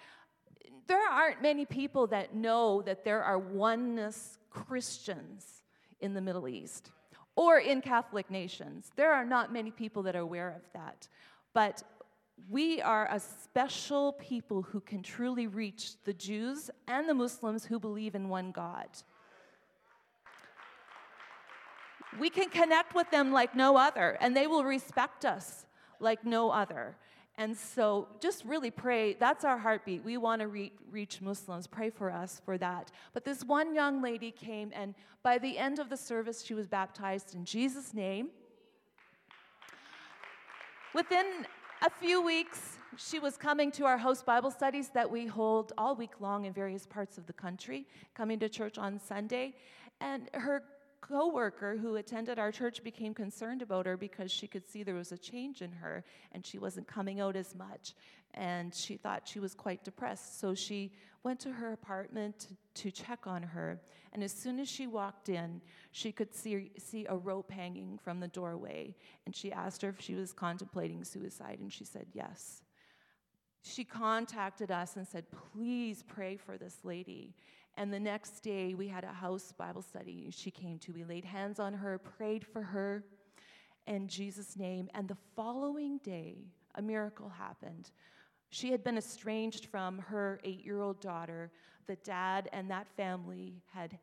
there 0.87 1.09
aren't 1.09 1.41
many 1.41 1.65
people 1.65 2.07
that 2.07 2.35
know 2.35 2.81
that 2.83 3.03
there 3.03 3.23
are 3.23 3.39
oneness 3.39 4.37
Christians 4.49 5.63
in 5.99 6.13
the 6.13 6.21
Middle 6.21 6.47
East 6.47 6.91
or 7.35 7.59
in 7.59 7.81
Catholic 7.81 8.29
nations. 8.29 8.91
There 8.95 9.11
are 9.11 9.25
not 9.25 9.51
many 9.51 9.71
people 9.71 10.03
that 10.03 10.15
are 10.15 10.19
aware 10.19 10.49
of 10.49 10.61
that. 10.73 11.07
But 11.53 11.83
we 12.49 12.81
are 12.81 13.07
a 13.09 13.19
special 13.19 14.13
people 14.13 14.61
who 14.61 14.81
can 14.81 15.01
truly 15.01 15.47
reach 15.47 15.93
the 16.03 16.13
Jews 16.13 16.69
and 16.87 17.07
the 17.07 17.13
Muslims 17.13 17.65
who 17.65 17.79
believe 17.79 18.15
in 18.15 18.29
one 18.29 18.51
God. 18.51 18.87
We 22.19 22.29
can 22.29 22.49
connect 22.49 22.95
with 22.95 23.09
them 23.11 23.31
like 23.31 23.55
no 23.55 23.77
other, 23.77 24.17
and 24.21 24.35
they 24.35 24.47
will 24.47 24.63
respect 24.63 25.25
us 25.25 25.65
like 25.99 26.25
no 26.25 26.49
other. 26.49 26.95
And 27.37 27.55
so 27.55 28.07
just 28.21 28.45
really 28.45 28.71
pray. 28.71 29.13
That's 29.13 29.43
our 29.43 29.57
heartbeat. 29.57 30.03
We 30.03 30.15
want 30.15 30.41
to 30.41 30.47
re- 30.47 30.71
reach 30.89 31.21
Muslims. 31.21 31.67
Pray 31.67 31.89
for 31.89 32.09
us 32.09 32.41
for 32.45 32.57
that. 32.57 32.91
But 33.13 33.25
this 33.25 33.43
one 33.43 33.75
young 33.75 34.01
lady 34.01 34.31
came, 34.31 34.71
and 34.73 34.95
by 35.21 35.37
the 35.37 35.57
end 35.57 35.79
of 35.79 35.89
the 35.89 35.97
service, 35.97 36.43
she 36.43 36.53
was 36.53 36.67
baptized 36.67 37.35
in 37.35 37.43
Jesus' 37.43 37.93
name. 37.93 38.29
Within 40.93 41.25
a 41.81 41.89
few 41.89 42.21
weeks, 42.21 42.77
she 42.95 43.19
was 43.19 43.35
coming 43.35 43.69
to 43.73 43.85
our 43.85 43.97
host 43.97 44.25
Bible 44.25 44.51
studies 44.51 44.89
that 44.93 45.09
we 45.11 45.25
hold 45.25 45.73
all 45.77 45.93
week 45.93 46.21
long 46.21 46.45
in 46.45 46.53
various 46.53 46.85
parts 46.85 47.17
of 47.17 47.25
the 47.25 47.33
country, 47.33 47.85
coming 48.13 48.39
to 48.39 48.47
church 48.47 48.77
on 48.77 48.97
Sunday. 48.97 49.55
And 49.99 50.29
her 50.33 50.63
coworker 51.07 51.77
who 51.77 51.95
attended 51.95 52.39
our 52.39 52.51
church 52.51 52.83
became 52.83 53.13
concerned 53.13 53.61
about 53.61 53.85
her 53.85 53.95
because 53.95 54.31
she 54.31 54.47
could 54.47 54.67
see 54.67 54.83
there 54.83 54.95
was 54.95 55.11
a 55.11 55.17
change 55.17 55.61
in 55.61 55.71
her 55.71 56.03
and 56.31 56.45
she 56.45 56.57
wasn't 56.57 56.87
coming 56.87 57.19
out 57.19 57.35
as 57.35 57.55
much. 57.55 57.93
And 58.33 58.73
she 58.73 58.97
thought 58.97 59.27
she 59.27 59.39
was 59.39 59.53
quite 59.53 59.83
depressed. 59.83 60.39
So 60.39 60.55
she 60.55 60.91
went 61.23 61.39
to 61.41 61.51
her 61.51 61.73
apartment 61.73 62.47
to 62.75 62.91
check 62.91 63.27
on 63.27 63.43
her. 63.43 63.79
And 64.13 64.23
as 64.23 64.31
soon 64.31 64.59
as 64.59 64.67
she 64.67 64.87
walked 64.87 65.29
in 65.29 65.61
she 65.91 66.11
could 66.11 66.33
see, 66.33 66.71
see 66.77 67.05
a 67.07 67.15
rope 67.15 67.51
hanging 67.51 67.99
from 68.03 68.19
the 68.19 68.27
doorway. 68.27 68.95
And 69.25 69.35
she 69.35 69.51
asked 69.51 69.81
her 69.83 69.89
if 69.89 70.01
she 70.01 70.15
was 70.15 70.33
contemplating 70.33 71.03
suicide. 71.03 71.59
And 71.59 71.71
she 71.71 71.85
said 71.85 72.07
yes. 72.13 72.63
She 73.61 73.83
contacted 73.83 74.71
us 74.71 74.95
and 74.95 75.07
said, 75.07 75.25
Please 75.53 76.03
pray 76.07 76.35
for 76.37 76.57
this 76.57 76.77
lady. 76.83 77.33
And 77.77 77.93
the 77.93 77.99
next 77.99 78.39
day, 78.39 78.73
we 78.73 78.87
had 78.87 79.03
a 79.03 79.11
house 79.11 79.53
Bible 79.57 79.81
study 79.81 80.29
she 80.31 80.49
came 80.49 80.79
to. 80.79 80.93
We 80.93 81.03
laid 81.03 81.25
hands 81.25 81.59
on 81.59 81.73
her, 81.73 81.97
prayed 81.97 82.45
for 82.45 82.61
her 82.61 83.03
in 83.85 84.07
Jesus' 84.07 84.55
name. 84.55 84.89
And 84.93 85.07
the 85.07 85.17
following 85.35 85.99
day, 85.99 86.37
a 86.75 86.81
miracle 86.81 87.29
happened. 87.29 87.91
She 88.49 88.71
had 88.71 88.83
been 88.83 88.97
estranged 88.97 89.65
from 89.65 89.99
her 89.99 90.39
eight 90.43 90.63
year 90.63 90.81
old 90.81 91.01
daughter. 91.01 91.51
The 91.87 91.97
dad 91.97 92.49
and 92.53 92.71
that 92.71 92.87
family 92.95 93.61
had 93.73 93.99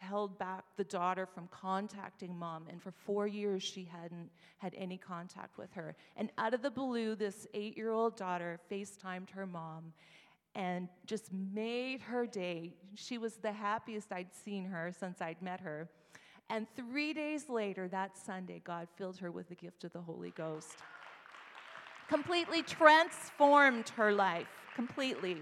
held 0.00 0.36
back 0.36 0.64
the 0.76 0.84
daughter 0.84 1.24
from 1.24 1.48
contacting 1.48 2.36
mom, 2.36 2.66
and 2.68 2.82
for 2.82 2.90
four 2.90 3.28
years 3.28 3.62
she 3.62 3.84
hadn't 3.84 4.30
had 4.58 4.74
any 4.76 4.98
contact 4.98 5.56
with 5.56 5.72
her. 5.72 5.94
And 6.16 6.30
out 6.38 6.54
of 6.54 6.62
the 6.62 6.70
blue, 6.70 7.14
this 7.14 7.46
eight 7.54 7.76
year 7.76 7.92
old 7.92 8.16
daughter 8.16 8.58
FaceTimed 8.70 9.30
her 9.30 9.46
mom 9.46 9.92
and 10.54 10.88
just 11.06 11.32
made 11.32 12.00
her 12.00 12.26
day. 12.26 12.74
She 12.94 13.18
was 13.18 13.36
the 13.36 13.52
happiest 13.52 14.12
I'd 14.12 14.34
seen 14.34 14.64
her 14.66 14.92
since 14.98 15.20
I'd 15.20 15.40
met 15.40 15.60
her. 15.60 15.88
And 16.50 16.66
three 16.76 17.12
days 17.14 17.48
later, 17.48 17.88
that 17.88 18.18
Sunday, 18.18 18.60
God 18.64 18.88
filled 18.96 19.16
her 19.18 19.30
with 19.30 19.48
the 19.48 19.54
gift 19.54 19.84
of 19.84 19.92
the 19.92 20.00
Holy 20.00 20.30
Ghost. 20.30 20.76
Completely 22.08 22.62
transformed 22.62 23.88
her 23.90 24.12
life, 24.12 24.48
completely. 24.74 25.38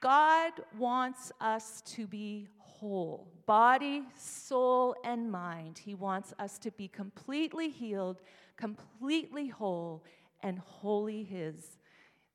God 0.00 0.52
wants 0.76 1.30
us 1.40 1.82
to 1.86 2.06
be 2.06 2.48
whole 2.58 3.26
body, 3.46 4.02
soul, 4.16 4.94
and 5.04 5.30
mind. 5.30 5.78
He 5.78 5.94
wants 5.94 6.32
us 6.38 6.58
to 6.58 6.70
be 6.72 6.88
completely 6.88 7.68
healed, 7.68 8.20
completely 8.56 9.48
whole, 9.48 10.04
and 10.42 10.58
wholly 10.58 11.24
His. 11.24 11.78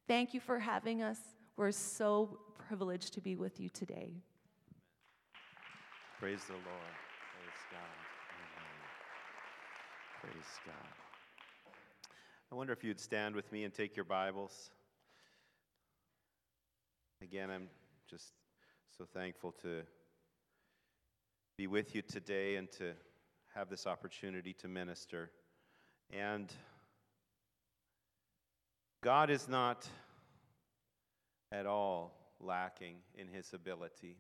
Thank 0.08 0.34
you 0.34 0.40
for 0.40 0.60
having 0.60 1.02
us. 1.02 1.20
We're 1.56 1.72
so 1.72 2.40
privileged 2.68 3.14
to 3.14 3.22
be 3.22 3.36
with 3.36 3.60
you 3.60 3.70
today. 3.70 4.14
Praise 6.20 6.44
the 6.46 6.54
Lord. 6.54 6.96
Praise 7.34 7.62
God. 7.72 7.96
Amen. 8.40 8.74
Praise 10.22 10.60
God. 10.66 11.04
I 12.52 12.56
wonder 12.56 12.74
if 12.74 12.84
you'd 12.84 13.00
stand 13.00 13.36
with 13.36 13.52
me 13.52 13.64
and 13.64 13.74
take 13.74 13.96
your 13.96 14.06
Bibles. 14.06 14.72
Again, 17.22 17.50
I'm 17.50 17.70
just 18.10 18.34
so 18.98 19.06
thankful 19.06 19.54
to 19.62 19.84
be 21.58 21.68
with 21.68 21.96
you 21.96 22.02
today 22.02 22.58
and 22.58 22.70
to 22.74 22.94
have 23.56 23.70
this 23.70 23.88
opportunity 23.88 24.54
to 24.54 24.68
minister. 24.68 25.32
And 26.12 26.52
God 29.04 29.30
is 29.30 29.50
not 29.50 29.86
at 31.52 31.66
all 31.66 32.14
lacking 32.40 32.96
in 33.18 33.28
his 33.28 33.54
ability. 33.54 34.16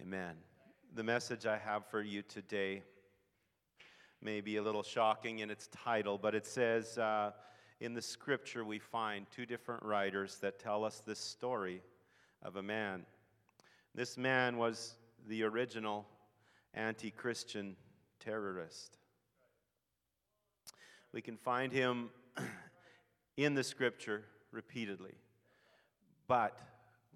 Amen. 0.00 0.36
The 0.94 1.02
message 1.02 1.46
I 1.46 1.58
have 1.58 1.84
for 1.86 2.00
you 2.00 2.22
today 2.22 2.84
may 4.20 4.40
be 4.40 4.58
a 4.58 4.62
little 4.62 4.84
shocking 4.84 5.40
in 5.40 5.50
its 5.50 5.66
title, 5.72 6.16
but 6.16 6.32
it 6.32 6.46
says 6.46 6.96
uh, 6.96 7.32
in 7.80 7.92
the 7.92 8.00
scripture 8.00 8.64
we 8.64 8.78
find 8.78 9.26
two 9.32 9.46
different 9.46 9.82
writers 9.82 10.38
that 10.42 10.60
tell 10.60 10.84
us 10.84 11.02
this 11.04 11.18
story 11.18 11.82
of 12.40 12.54
a 12.54 12.62
man. 12.62 13.04
This 13.96 14.16
man 14.16 14.58
was 14.58 14.94
the 15.26 15.42
original 15.42 16.06
anti 16.72 17.10
Christian 17.10 17.74
terrorist. 18.20 18.98
We 21.12 21.20
can 21.20 21.36
find 21.36 21.72
him 21.72 22.10
in 23.36 23.54
the 23.54 23.64
scripture 23.64 24.24
repeatedly. 24.50 25.14
But 26.26 26.58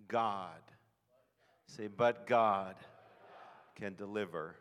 God, 0.08 0.60
say, 1.66 1.88
but 1.88 2.26
God 2.26 2.76
can 3.74 3.94
deliver 3.94 4.56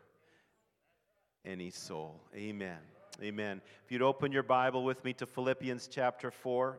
any 1.44 1.70
soul. 1.70 2.20
Amen. 2.34 2.78
Amen. 3.22 3.62
If 3.84 3.92
you'd 3.92 4.02
open 4.02 4.32
your 4.32 4.42
Bible 4.42 4.84
with 4.84 5.02
me 5.04 5.14
to 5.14 5.26
Philippians 5.26 5.88
chapter 5.88 6.30
4 6.30 6.78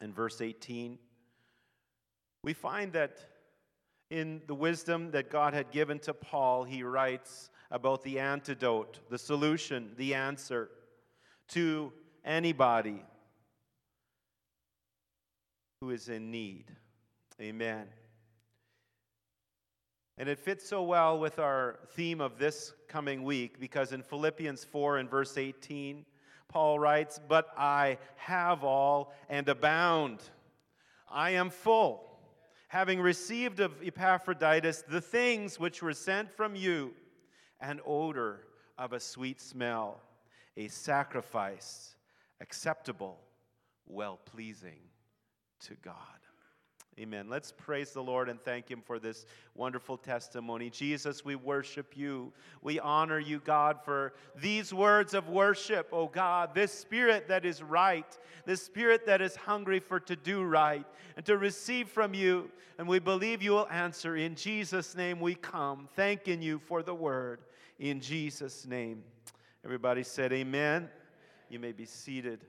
and 0.00 0.14
verse 0.14 0.40
18, 0.40 0.98
we 2.42 2.52
find 2.52 2.92
that 2.92 3.18
in 4.10 4.40
the 4.46 4.54
wisdom 4.54 5.10
that 5.12 5.30
God 5.30 5.54
had 5.54 5.70
given 5.70 5.98
to 6.00 6.14
Paul, 6.14 6.64
he 6.64 6.82
writes 6.82 7.50
about 7.70 8.02
the 8.02 8.18
antidote, 8.18 9.00
the 9.10 9.18
solution, 9.18 9.90
the 9.96 10.14
answer 10.14 10.70
to 11.48 11.92
anybody 12.24 13.02
who 15.80 15.90
is 15.90 16.08
in 16.08 16.30
need. 16.30 16.64
Amen. 17.40 17.86
And 20.16 20.28
it 20.28 20.38
fits 20.38 20.68
so 20.68 20.82
well 20.82 21.18
with 21.18 21.38
our 21.38 21.78
theme 21.94 22.20
of 22.20 22.38
this 22.38 22.74
coming 22.88 23.22
week 23.22 23.60
because 23.60 23.92
in 23.92 24.02
Philippians 24.02 24.64
4 24.64 24.98
and 24.98 25.08
verse 25.08 25.38
18, 25.38 26.04
Paul 26.48 26.80
writes, 26.80 27.20
But 27.28 27.48
I 27.56 27.98
have 28.16 28.64
all 28.64 29.14
and 29.28 29.48
abound. 29.48 30.18
I 31.08 31.30
am 31.30 31.50
full, 31.50 32.04
having 32.66 33.00
received 33.00 33.60
of 33.60 33.72
Epaphroditus 33.80 34.82
the 34.88 35.00
things 35.00 35.60
which 35.60 35.82
were 35.82 35.94
sent 35.94 36.32
from 36.32 36.56
you, 36.56 36.92
an 37.60 37.80
odor 37.86 38.40
of 38.76 38.92
a 38.92 39.00
sweet 39.00 39.40
smell, 39.40 40.00
a 40.56 40.66
sacrifice 40.66 41.94
acceptable, 42.40 43.20
well 43.86 44.18
pleasing 44.24 44.87
to 45.60 45.74
God. 45.82 45.94
Amen. 46.98 47.28
Let's 47.28 47.52
praise 47.52 47.92
the 47.92 48.02
Lord 48.02 48.28
and 48.28 48.40
thank 48.40 48.68
Him 48.68 48.82
for 48.84 48.98
this 48.98 49.24
wonderful 49.54 49.96
testimony. 49.96 50.68
Jesus, 50.68 51.24
we 51.24 51.36
worship 51.36 51.96
you. 51.96 52.32
We 52.60 52.80
honor 52.80 53.20
you, 53.20 53.38
God, 53.38 53.78
for 53.84 54.14
these 54.34 54.74
words 54.74 55.14
of 55.14 55.28
worship, 55.28 55.90
oh 55.92 56.08
God, 56.08 56.56
this 56.56 56.72
spirit 56.72 57.28
that 57.28 57.44
is 57.44 57.62
right, 57.62 58.18
this 58.46 58.62
spirit 58.62 59.06
that 59.06 59.22
is 59.22 59.36
hungry 59.36 59.78
for 59.78 60.00
to 60.00 60.16
do 60.16 60.42
right 60.42 60.84
and 61.16 61.24
to 61.26 61.38
receive 61.38 61.88
from 61.88 62.14
you. 62.14 62.50
And 62.78 62.88
we 62.88 62.98
believe 62.98 63.42
you 63.42 63.52
will 63.52 63.68
answer. 63.68 64.16
In 64.16 64.34
Jesus' 64.34 64.96
name 64.96 65.20
we 65.20 65.36
come, 65.36 65.88
thanking 65.94 66.42
you 66.42 66.58
for 66.58 66.82
the 66.82 66.94
word. 66.94 67.42
In 67.78 68.00
Jesus' 68.00 68.66
name. 68.66 69.04
Everybody 69.64 70.02
said, 70.02 70.32
Amen. 70.32 70.88
You 71.48 71.60
may 71.60 71.70
be 71.70 71.84
seated. 71.84 72.44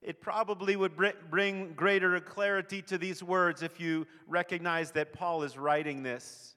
It 0.00 0.20
probably 0.20 0.76
would 0.76 0.92
bring 1.30 1.72
greater 1.74 2.18
clarity 2.20 2.82
to 2.82 2.98
these 2.98 3.22
words 3.22 3.62
if 3.62 3.80
you 3.80 4.06
recognize 4.26 4.92
that 4.92 5.12
Paul 5.12 5.42
is 5.42 5.58
writing 5.58 6.02
this 6.02 6.54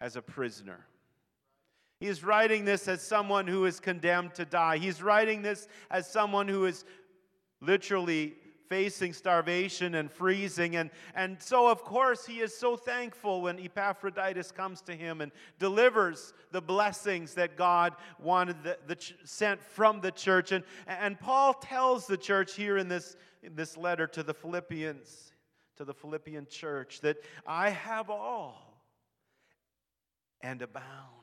as 0.00 0.16
a 0.16 0.22
prisoner. 0.22 0.86
He 2.00 2.08
is 2.08 2.24
writing 2.24 2.64
this 2.64 2.88
as 2.88 3.00
someone 3.00 3.46
who 3.46 3.64
is 3.64 3.78
condemned 3.78 4.34
to 4.34 4.44
die. 4.44 4.78
He's 4.78 5.00
writing 5.00 5.42
this 5.42 5.68
as 5.90 6.10
someone 6.10 6.48
who 6.48 6.64
is 6.64 6.84
literally 7.60 8.34
facing 8.72 9.12
starvation 9.12 9.96
and 9.96 10.10
freezing. 10.10 10.76
And, 10.76 10.88
and 11.14 11.36
so, 11.42 11.70
of 11.70 11.84
course, 11.84 12.24
he 12.24 12.40
is 12.40 12.56
so 12.56 12.74
thankful 12.74 13.42
when 13.42 13.58
Epaphroditus 13.58 14.50
comes 14.50 14.80
to 14.80 14.94
him 14.94 15.20
and 15.20 15.30
delivers 15.58 16.32
the 16.52 16.62
blessings 16.62 17.34
that 17.34 17.58
God 17.58 17.92
wanted 18.18 18.62
the, 18.62 18.78
the 18.86 18.96
sent 19.24 19.62
from 19.62 20.00
the 20.00 20.10
church. 20.10 20.52
And, 20.52 20.64
and 20.86 21.20
Paul 21.20 21.52
tells 21.52 22.06
the 22.06 22.16
church 22.16 22.54
here 22.54 22.78
in 22.78 22.88
this, 22.88 23.14
in 23.42 23.54
this 23.54 23.76
letter 23.76 24.06
to 24.06 24.22
the 24.22 24.32
Philippians, 24.32 25.34
to 25.76 25.84
the 25.84 25.92
Philippian 25.92 26.46
church, 26.48 27.02
that 27.02 27.18
I 27.46 27.68
have 27.68 28.08
all 28.08 28.80
and 30.40 30.62
abound. 30.62 31.21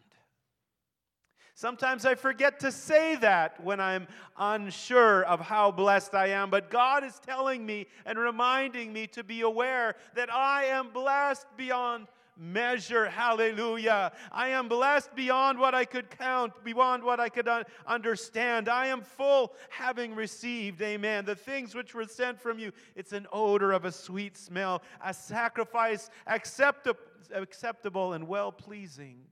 Sometimes 1.60 2.06
I 2.06 2.16
forget 2.16 2.62
to 2.62 2.72
say 2.72 3.18
that 3.18 3.62
when 3.62 3.82
I'm 3.82 4.08
unsure 4.38 5.24
of 5.24 5.42
how 5.42 5.72
blessed 5.72 6.16
I 6.16 6.28
am, 6.28 6.50
but 6.50 6.70
God 6.70 7.04
is 7.04 7.20
telling 7.20 7.66
me 7.66 7.88
and 8.06 8.18
reminding 8.18 8.94
me 8.94 9.08
to 9.08 9.26
be 9.26 9.42
aware 9.42 9.98
that 10.16 10.34
I 10.34 10.68
am 10.68 10.94
blessed 10.94 11.48
beyond 11.58 12.08
measure. 12.38 13.10
Hallelujah. 13.10 14.14
I 14.32 14.48
am 14.48 14.70
blessed 14.70 15.14
beyond 15.18 15.60
what 15.60 15.76
I 15.76 15.84
could 15.84 16.10
count, 16.10 16.54
beyond 16.64 17.04
what 17.04 17.20
I 17.20 17.28
could 17.28 17.50
un- 17.50 17.66
understand. 17.86 18.70
I 18.70 18.86
am 18.86 19.02
full 19.02 19.52
having 19.70 20.16
received, 20.16 20.82
amen, 20.82 21.26
the 21.26 21.36
things 21.36 21.76
which 21.76 21.94
were 21.94 22.06
sent 22.06 22.40
from 22.40 22.58
you. 22.58 22.72
It's 22.96 23.12
an 23.12 23.28
odor 23.34 23.74
of 23.74 23.84
a 23.84 23.92
sweet 23.92 24.38
smell, 24.38 24.82
a 25.04 25.14
sacrifice 25.14 26.10
acceptable, 26.26 27.02
acceptable 27.34 28.14
and 28.14 28.30
well 28.30 28.54
pleasing 28.54 29.26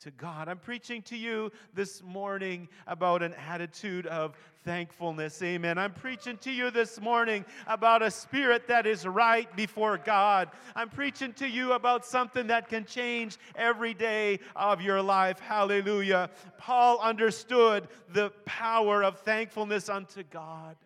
to 0.00 0.10
God. 0.10 0.48
I'm 0.48 0.58
preaching 0.58 1.02
to 1.02 1.16
you 1.16 1.50
this 1.72 2.02
morning 2.02 2.68
about 2.86 3.22
an 3.22 3.34
attitude 3.34 4.06
of 4.06 4.36
thankfulness. 4.64 5.42
Amen. 5.42 5.78
I'm 5.78 5.92
preaching 5.92 6.36
to 6.38 6.50
you 6.50 6.70
this 6.70 7.00
morning 7.00 7.44
about 7.66 8.02
a 8.02 8.10
spirit 8.10 8.66
that 8.68 8.86
is 8.86 9.06
right 9.06 9.54
before 9.56 9.98
God. 9.98 10.50
I'm 10.74 10.88
preaching 10.88 11.32
to 11.34 11.48
you 11.48 11.72
about 11.72 12.04
something 12.04 12.48
that 12.48 12.68
can 12.68 12.84
change 12.84 13.38
every 13.54 13.94
day 13.94 14.40
of 14.56 14.80
your 14.80 15.02
life. 15.02 15.38
Hallelujah. 15.38 16.30
Paul 16.58 16.98
understood 17.00 17.88
the 18.12 18.30
power 18.44 19.02
of 19.04 19.20
thankfulness 19.20 19.88
unto 19.88 20.22
God. 20.22 20.76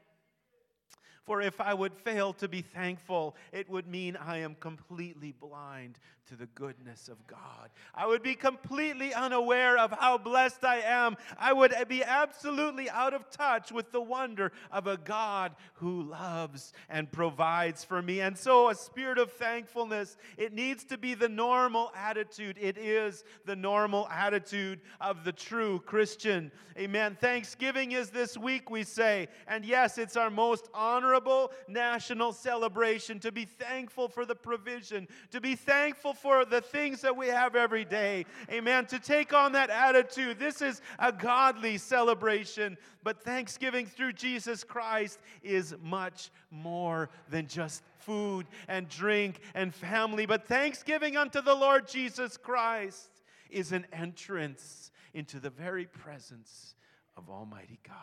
For 1.24 1.42
if 1.42 1.60
I 1.60 1.74
would 1.74 1.92
fail 1.92 2.32
to 2.34 2.48
be 2.48 2.62
thankful, 2.62 3.36
it 3.52 3.68
would 3.68 3.86
mean 3.86 4.16
I 4.16 4.38
am 4.38 4.54
completely 4.54 5.32
blind 5.32 5.98
to 6.28 6.36
the 6.36 6.46
goodness 6.54 7.08
of 7.08 7.26
God. 7.26 7.70
I 7.94 8.06
would 8.06 8.22
be 8.22 8.34
completely 8.34 9.14
unaware 9.14 9.78
of 9.78 9.92
how 9.92 10.18
blessed 10.18 10.62
I 10.62 10.80
am. 10.80 11.16
I 11.38 11.52
would 11.52 11.72
be 11.88 12.04
absolutely 12.04 12.90
out 12.90 13.14
of 13.14 13.30
touch 13.30 13.72
with 13.72 13.92
the 13.92 14.00
wonder 14.00 14.52
of 14.70 14.86
a 14.86 14.98
God 14.98 15.56
who 15.74 16.02
loves 16.02 16.72
and 16.90 17.10
provides 17.10 17.82
for 17.82 18.02
me. 18.02 18.20
And 18.20 18.36
so, 18.36 18.68
a 18.68 18.74
spirit 18.74 19.18
of 19.18 19.32
thankfulness, 19.32 20.16
it 20.36 20.52
needs 20.52 20.84
to 20.84 20.98
be 20.98 21.14
the 21.14 21.28
normal 21.28 21.92
attitude. 21.96 22.58
It 22.60 22.76
is 22.76 23.24
the 23.46 23.56
normal 23.56 24.06
attitude 24.08 24.80
of 25.00 25.24
the 25.24 25.32
true 25.32 25.80
Christian. 25.86 26.52
Amen. 26.78 27.16
Thanksgiving 27.20 27.92
is 27.92 28.10
this 28.10 28.36
week, 28.36 28.70
we 28.70 28.84
say. 28.84 29.28
And 29.48 29.64
yes, 29.64 29.98
it's 29.98 30.16
our 30.16 30.30
most 30.30 30.68
honorable 30.72 31.52
national 31.66 32.32
celebration 32.32 33.18
to 33.20 33.32
be 33.32 33.46
thankful 33.46 34.08
for 34.08 34.24
the 34.24 34.36
provision, 34.36 35.08
to 35.30 35.40
be 35.40 35.56
thankful 35.56 36.12
for 36.22 36.44
the 36.44 36.60
things 36.60 37.00
that 37.02 37.16
we 37.16 37.28
have 37.28 37.56
every 37.56 37.84
day. 37.84 38.26
Amen. 38.50 38.86
To 38.86 38.98
take 38.98 39.32
on 39.32 39.52
that 39.52 39.70
attitude. 39.70 40.38
This 40.38 40.62
is 40.62 40.82
a 40.98 41.12
godly 41.12 41.78
celebration, 41.78 42.76
but 43.02 43.22
Thanksgiving 43.22 43.86
through 43.86 44.12
Jesus 44.12 44.64
Christ 44.64 45.20
is 45.42 45.74
much 45.82 46.30
more 46.50 47.08
than 47.30 47.46
just 47.46 47.82
food 47.98 48.46
and 48.68 48.88
drink 48.88 49.40
and 49.54 49.74
family. 49.74 50.26
But 50.26 50.46
Thanksgiving 50.46 51.16
unto 51.16 51.40
the 51.40 51.54
Lord 51.54 51.88
Jesus 51.88 52.36
Christ 52.36 53.10
is 53.50 53.72
an 53.72 53.86
entrance 53.92 54.90
into 55.14 55.40
the 55.40 55.50
very 55.50 55.86
presence 55.86 56.74
of 57.16 57.28
Almighty 57.28 57.80
God. 57.86 57.96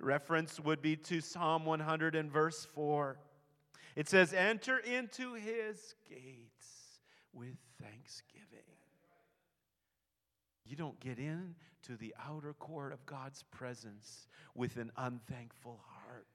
Reference 0.00 0.60
would 0.60 0.80
be 0.80 0.94
to 0.96 1.20
Psalm 1.20 1.64
100 1.64 2.14
and 2.14 2.30
verse 2.30 2.66
4. 2.74 3.18
It 3.98 4.08
says, 4.08 4.32
Enter 4.32 4.78
into 4.78 5.34
his 5.34 5.96
gates 6.08 7.00
with 7.32 7.56
thanksgiving. 7.82 8.44
You 10.64 10.76
don't 10.76 11.00
get 11.00 11.18
into 11.18 11.96
the 11.98 12.14
outer 12.24 12.52
court 12.52 12.92
of 12.92 13.04
God's 13.06 13.42
presence 13.50 14.28
with 14.54 14.76
an 14.76 14.92
unthankful 14.96 15.80
heart. 15.84 16.28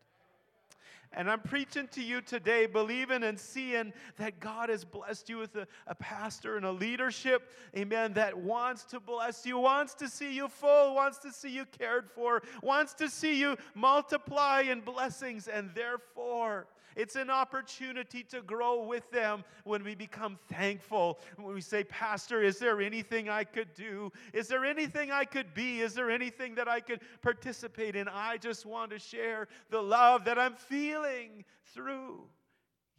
And 1.14 1.32
I'm 1.32 1.40
preaching 1.40 1.88
to 1.94 2.04
you 2.04 2.20
today, 2.20 2.66
believing 2.66 3.24
and 3.24 3.40
seeing 3.40 3.94
that 4.18 4.42
God 4.42 4.68
has 4.68 4.84
blessed 4.84 5.30
you 5.30 5.38
with 5.38 5.56
a, 5.56 5.66
a, 5.88 5.96
pastor 5.96 6.58
and 6.58 6.66
a 6.66 6.72
leadership, 6.72 7.50
amen, 7.78 8.12
that 8.16 8.38
wants 8.38 8.84
to 8.86 9.00
bless 9.00 9.46
you, 9.46 9.58
wants 9.58 9.94
to 9.96 10.10
see 10.10 10.36
you 10.36 10.50
full, 10.50 10.96
wants 10.96 11.20
to 11.20 11.32
see 11.32 11.52
you 11.52 11.64
cared 11.66 12.10
for, 12.10 12.42
wants 12.62 12.94
to 12.96 13.10
see 13.10 13.40
you 13.40 13.56
multiply 13.74 14.62
in 14.62 14.82
blessings, 14.82 15.48
and 15.48 15.70
therefore, 15.74 16.68
it's 16.96 17.16
an 17.16 17.30
opportunity 17.30 18.24
to 18.24 18.42
grow 18.42 18.84
with 18.84 19.10
them 19.12 19.44
when 19.64 19.84
we 19.84 19.96
become 19.96 20.38
thankful. 20.52 21.20
When 21.38 21.54
we 21.54 21.62
say, 21.62 21.84
Pastor, 21.84 22.42
is 22.42 22.60
there 22.60 22.82
anything 22.82 23.30
I 23.30 23.44
could 23.44 23.74
do? 23.74 24.12
Is 24.34 24.48
there 24.48 24.66
anything 24.66 25.12
I 25.12 25.26
could 25.26 25.54
be? 25.54 25.82
Is 25.82 25.94
there 25.94 26.10
anything 26.10 26.56
that 26.56 26.68
I 26.68 26.80
could 26.80 27.02
participate 27.22 27.96
in? 27.96 28.08
I 28.08 28.38
just 28.38 28.66
want 28.66 28.92
to 28.92 29.00
share 29.00 29.48
the 29.70 29.82
love 29.82 30.26
that 30.26 30.38
I'm 30.38 30.56
feeling 30.56 31.46
through 31.74 32.24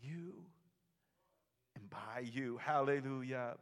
you 0.00 0.34
and 1.76 1.88
by 1.90 2.24
you. 2.24 2.58
Hallelujah. 2.58 3.56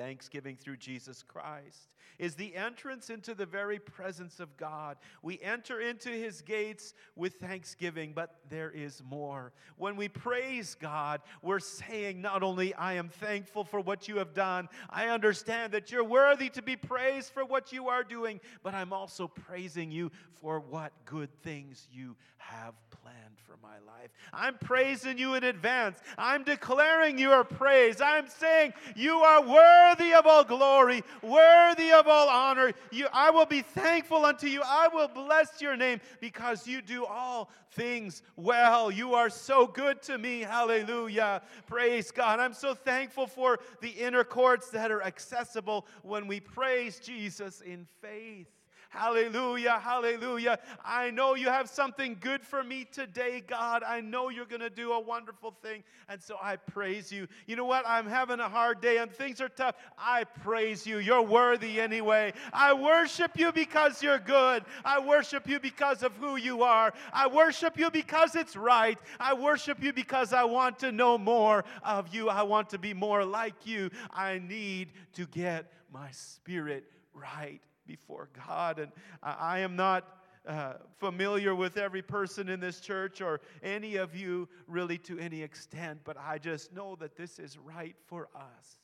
Thanksgiving 0.00 0.56
through 0.56 0.78
Jesus 0.78 1.22
Christ 1.22 1.90
is 2.18 2.34
the 2.34 2.56
entrance 2.56 3.10
into 3.10 3.34
the 3.34 3.44
very 3.44 3.78
presence 3.78 4.40
of 4.40 4.56
God. 4.56 4.96
We 5.22 5.38
enter 5.42 5.78
into 5.78 6.08
his 6.08 6.40
gates 6.40 6.94
with 7.16 7.34
thanksgiving, 7.34 8.12
but 8.14 8.36
there 8.48 8.70
is 8.70 9.02
more. 9.04 9.52
When 9.76 9.96
we 9.96 10.08
praise 10.08 10.74
God, 10.74 11.20
we're 11.42 11.58
saying 11.58 12.22
not 12.22 12.42
only, 12.42 12.72
I 12.72 12.94
am 12.94 13.10
thankful 13.10 13.62
for 13.62 13.78
what 13.78 14.08
you 14.08 14.16
have 14.16 14.32
done, 14.32 14.70
I 14.88 15.08
understand 15.08 15.74
that 15.74 15.92
you're 15.92 16.02
worthy 16.02 16.48
to 16.50 16.62
be 16.62 16.76
praised 16.76 17.34
for 17.34 17.44
what 17.44 17.70
you 17.70 17.88
are 17.88 18.02
doing, 18.02 18.40
but 18.62 18.72
I'm 18.74 18.94
also 18.94 19.28
praising 19.28 19.90
you 19.90 20.10
for 20.40 20.60
what 20.60 20.92
good 21.04 21.30
things 21.42 21.86
you 21.92 22.16
have 22.38 22.72
planned 22.90 23.29
for 23.46 23.56
my 23.62 23.78
life. 23.86 24.10
I'm 24.32 24.56
praising 24.58 25.18
you 25.18 25.34
in 25.34 25.44
advance. 25.44 25.98
I'm 26.16 26.44
declaring 26.44 27.18
your 27.18 27.44
praise. 27.44 28.00
I'm 28.00 28.28
saying 28.28 28.72
you 28.96 29.18
are 29.18 29.42
worthy 29.42 30.12
of 30.12 30.26
all 30.26 30.44
glory, 30.44 31.02
worthy 31.22 31.92
of 31.92 32.06
all 32.06 32.28
honor. 32.28 32.72
You, 32.90 33.06
I 33.12 33.30
will 33.30 33.46
be 33.46 33.62
thankful 33.62 34.24
unto 34.24 34.46
you. 34.46 34.62
I 34.64 34.88
will 34.92 35.08
bless 35.08 35.60
your 35.60 35.76
name 35.76 36.00
because 36.20 36.66
you 36.66 36.82
do 36.82 37.04
all 37.04 37.50
things 37.72 38.22
well. 38.36 38.90
You 38.90 39.14
are 39.14 39.30
so 39.30 39.66
good 39.66 40.02
to 40.02 40.18
me. 40.18 40.40
Hallelujah. 40.40 41.42
Praise 41.66 42.10
God. 42.10 42.40
I'm 42.40 42.54
so 42.54 42.74
thankful 42.74 43.26
for 43.26 43.60
the 43.80 43.90
inner 43.90 44.24
courts 44.24 44.70
that 44.70 44.90
are 44.90 45.02
accessible 45.02 45.86
when 46.02 46.26
we 46.26 46.40
praise 46.40 46.98
Jesus 46.98 47.60
in 47.60 47.86
faith. 48.00 48.48
Hallelujah, 48.90 49.78
hallelujah. 49.78 50.58
I 50.84 51.12
know 51.12 51.36
you 51.36 51.46
have 51.46 51.68
something 51.68 52.16
good 52.20 52.42
for 52.42 52.64
me 52.64 52.84
today, 52.90 53.40
God. 53.46 53.84
I 53.84 54.00
know 54.00 54.30
you're 54.30 54.44
going 54.44 54.62
to 54.62 54.68
do 54.68 54.90
a 54.90 55.00
wonderful 55.00 55.54
thing. 55.62 55.84
And 56.08 56.20
so 56.20 56.36
I 56.42 56.56
praise 56.56 57.12
you. 57.12 57.28
You 57.46 57.54
know 57.54 57.66
what? 57.66 57.84
I'm 57.86 58.08
having 58.08 58.40
a 58.40 58.48
hard 58.48 58.80
day 58.80 58.98
and 58.98 59.08
things 59.12 59.40
are 59.40 59.48
tough. 59.48 59.76
I 59.96 60.24
praise 60.24 60.88
you. 60.88 60.98
You're 60.98 61.22
worthy 61.22 61.80
anyway. 61.80 62.32
I 62.52 62.72
worship 62.72 63.38
you 63.38 63.52
because 63.52 64.02
you're 64.02 64.18
good. 64.18 64.64
I 64.84 64.98
worship 64.98 65.48
you 65.48 65.60
because 65.60 66.02
of 66.02 66.16
who 66.16 66.34
you 66.34 66.64
are. 66.64 66.92
I 67.12 67.28
worship 67.28 67.78
you 67.78 67.92
because 67.92 68.34
it's 68.34 68.56
right. 68.56 68.98
I 69.20 69.34
worship 69.34 69.80
you 69.80 69.92
because 69.92 70.32
I 70.32 70.42
want 70.42 70.80
to 70.80 70.90
know 70.90 71.16
more 71.16 71.64
of 71.84 72.12
you. 72.12 72.28
I 72.28 72.42
want 72.42 72.70
to 72.70 72.78
be 72.78 72.92
more 72.92 73.24
like 73.24 73.68
you. 73.68 73.90
I 74.10 74.40
need 74.40 74.88
to 75.12 75.26
get 75.26 75.72
my 75.92 76.10
spirit 76.10 76.90
right 77.14 77.60
before 77.86 78.28
God. 78.46 78.78
And 78.78 78.92
I, 79.22 79.60
am 79.60 79.76
not 79.76 80.06
uh, 80.46 80.74
familiar 80.98 81.54
with 81.54 81.76
every 81.76 82.02
person 82.02 82.48
in 82.48 82.60
this 82.60 82.80
church 82.80 83.20
or 83.20 83.40
any 83.62 83.96
of 83.96 84.16
you 84.16 84.48
really 84.66 84.98
to 84.98 85.18
any 85.18 85.42
extent, 85.42 86.00
but 86.04 86.16
I 86.16 86.38
just 86.38 86.72
know 86.72 86.96
that 86.96 87.16
this 87.16 87.38
is 87.38 87.58
right 87.58 87.96
for 88.06 88.28
us. 88.34 88.78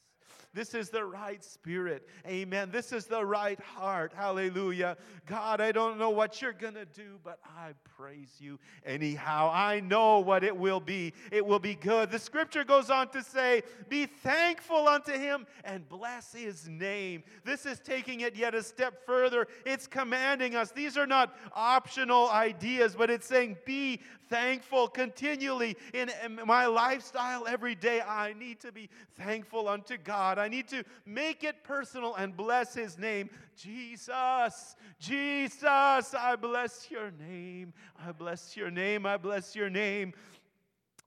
This 0.56 0.72
is 0.72 0.88
the 0.88 1.04
right 1.04 1.44
spirit. 1.44 2.08
Amen. 2.26 2.70
This 2.72 2.90
is 2.90 3.04
the 3.04 3.22
right 3.22 3.60
heart. 3.60 4.14
Hallelujah. 4.16 4.96
God, 5.26 5.60
I 5.60 5.70
don't 5.70 5.98
know 5.98 6.08
what 6.08 6.40
you're 6.40 6.54
going 6.54 6.74
to 6.74 6.86
do, 6.86 7.18
but 7.22 7.38
I 7.44 7.72
praise 7.98 8.36
you 8.38 8.58
anyhow. 8.86 9.50
I 9.52 9.80
know 9.80 10.20
what 10.20 10.42
it 10.42 10.56
will 10.56 10.80
be. 10.80 11.12
It 11.30 11.44
will 11.44 11.58
be 11.58 11.74
good. 11.74 12.10
The 12.10 12.18
scripture 12.18 12.64
goes 12.64 12.88
on 12.88 13.08
to 13.10 13.22
say, 13.22 13.64
Be 13.90 14.06
thankful 14.06 14.88
unto 14.88 15.12
him 15.12 15.46
and 15.62 15.86
bless 15.90 16.32
his 16.32 16.66
name. 16.66 17.22
This 17.44 17.66
is 17.66 17.78
taking 17.78 18.20
it 18.20 18.34
yet 18.34 18.54
a 18.54 18.62
step 18.62 19.04
further. 19.04 19.48
It's 19.66 19.86
commanding 19.86 20.56
us. 20.56 20.70
These 20.70 20.96
are 20.96 21.06
not 21.06 21.36
optional 21.54 22.30
ideas, 22.30 22.94
but 22.96 23.10
it's 23.10 23.26
saying, 23.26 23.58
Be 23.66 24.00
thankful 24.28 24.88
continually 24.88 25.76
in 25.92 26.10
my 26.44 26.66
lifestyle 26.66 27.46
every 27.46 27.74
day. 27.74 28.00
I 28.00 28.32
need 28.32 28.60
to 28.60 28.72
be 28.72 28.88
thankful 29.18 29.68
unto 29.68 29.96
God. 30.16 30.38
I 30.38 30.48
need 30.48 30.66
to 30.68 30.83
make 31.05 31.44
it 31.44 31.62
personal 31.62 32.14
and 32.14 32.35
bless 32.35 32.72
his 32.72 32.96
name. 32.96 33.29
Jesus, 33.55 34.74
Jesus, 34.98 35.62
I 35.62 36.37
bless 36.40 36.90
your 36.90 37.11
name. 37.11 37.74
I 38.02 38.12
bless 38.12 38.57
your 38.57 38.70
name. 38.70 39.05
I 39.05 39.18
bless 39.18 39.55
your 39.55 39.68
name. 39.68 40.14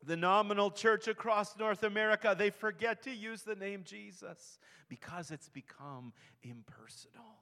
The 0.05 0.15
nominal 0.15 0.69
church 0.69 1.07
across 1.07 1.57
North 1.57 1.81
America, 1.81 2.35
they 2.37 2.51
forget 2.51 3.01
to 3.03 3.11
use 3.11 3.41
the 3.41 3.55
name 3.55 3.81
Jesus 3.83 4.59
because 4.87 5.31
it's 5.31 5.49
become 5.49 6.13
impersonal. 6.43 7.38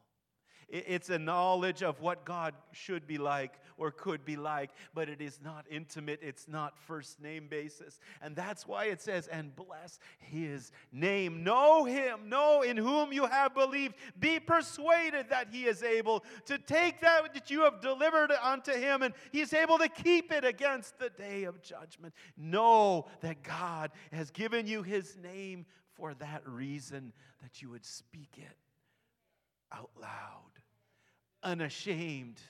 It's 0.69 1.09
a 1.09 1.17
knowledge 1.17 1.81
of 1.81 2.01
what 2.01 2.25
God 2.25 2.53
should 2.73 3.07
be 3.07 3.17
like 3.17 3.53
or 3.77 3.89
could 3.89 4.25
be 4.25 4.35
like, 4.35 4.71
but 4.93 5.07
it 5.07 5.21
is 5.21 5.39
not 5.41 5.65
intimate. 5.69 6.19
It's 6.21 6.47
not 6.47 6.77
first 6.77 7.21
name 7.21 7.47
basis. 7.47 7.99
And 8.21 8.35
that's 8.35 8.67
why 8.67 8.85
it 8.85 9.01
says, 9.01 9.27
and 9.27 9.55
bless 9.55 9.99
his 10.19 10.71
name. 10.91 11.43
Know 11.43 11.85
him, 11.85 12.27
know 12.27 12.63
in 12.63 12.75
whom 12.75 13.13
you 13.13 13.27
have 13.27 13.53
believed. 13.53 13.95
Be 14.19 14.39
persuaded 14.41 15.29
that 15.29 15.47
he 15.51 15.65
is 15.65 15.83
able 15.83 16.25
to 16.47 16.57
take 16.57 16.99
that 16.99 17.33
that 17.33 17.49
you 17.49 17.61
have 17.61 17.79
delivered 17.79 18.31
unto 18.43 18.73
him, 18.73 19.03
and 19.03 19.13
he's 19.31 19.53
able 19.53 19.77
to 19.77 19.87
keep 19.87 20.31
it 20.31 20.43
against 20.43 20.99
the 20.99 21.09
day 21.09 21.45
of 21.45 21.61
judgment. 21.61 22.13
Know 22.35 23.07
that 23.21 23.41
God 23.41 23.91
has 24.11 24.31
given 24.31 24.67
you 24.67 24.83
his 24.83 25.15
name 25.15 25.65
for 25.93 26.13
that 26.15 26.47
reason, 26.47 27.13
that 27.41 27.61
you 27.61 27.69
would 27.69 27.85
speak 27.85 28.29
it 28.37 28.57
out 29.71 29.89
loud, 29.99 30.36
unashamed, 31.47 32.41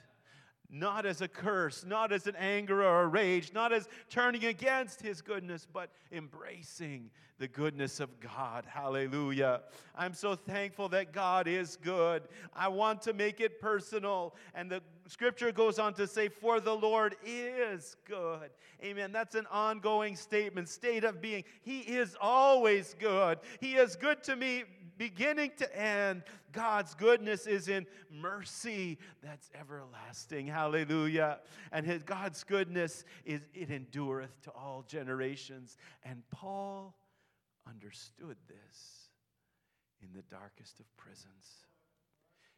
not 0.71 1.05
as 1.05 1.21
a 1.21 1.27
curse, 1.27 1.85
not 1.85 2.11
as 2.11 2.25
an 2.25 2.35
anger 2.35 2.83
or 2.83 3.03
a 3.03 3.07
rage, 3.07 3.53
not 3.53 3.71
as 3.71 3.87
turning 4.09 4.45
against 4.45 5.01
his 5.01 5.21
goodness, 5.21 5.67
but 5.71 5.91
embracing 6.11 7.11
the 7.37 7.47
goodness 7.47 7.99
of 7.99 8.19
God. 8.19 8.65
Hallelujah. 8.67 9.61
I'm 9.95 10.13
so 10.13 10.35
thankful 10.35 10.89
that 10.89 11.13
God 11.13 11.47
is 11.47 11.77
good. 11.77 12.23
I 12.55 12.67
want 12.69 13.03
to 13.03 13.13
make 13.13 13.39
it 13.39 13.61
personal. 13.61 14.35
And 14.55 14.71
the 14.71 14.81
scripture 15.07 15.51
goes 15.51 15.77
on 15.77 15.93
to 15.93 16.07
say, 16.07 16.29
For 16.29 16.59
the 16.59 16.73
Lord 16.75 17.15
is 17.23 17.95
good. 18.05 18.49
Amen. 18.83 19.11
That's 19.11 19.35
an 19.35 19.45
ongoing 19.51 20.15
statement, 20.15 20.69
state 20.69 21.03
of 21.03 21.21
being. 21.21 21.43
He 21.61 21.81
is 21.81 22.17
always 22.19 22.95
good. 22.99 23.37
He 23.59 23.75
is 23.75 23.95
good 23.95 24.23
to 24.23 24.35
me 24.35 24.63
beginning 24.97 25.51
to 25.57 25.79
end, 25.79 26.23
God's 26.51 26.95
goodness 26.95 27.47
is 27.47 27.67
in 27.67 27.85
mercy 28.11 28.97
that's 29.21 29.49
everlasting. 29.59 30.47
Hallelujah. 30.47 31.39
And 31.71 31.85
his 31.85 32.03
God's 32.03 32.43
goodness 32.43 33.03
is 33.25 33.41
it 33.53 33.69
endureth 33.69 34.41
to 34.43 34.51
all 34.51 34.83
generations. 34.87 35.77
And 36.03 36.23
Paul 36.31 36.95
understood 37.67 38.37
this 38.47 39.09
in 40.01 40.09
the 40.13 40.23
darkest 40.23 40.79
of 40.79 40.97
prisons. 40.97 41.65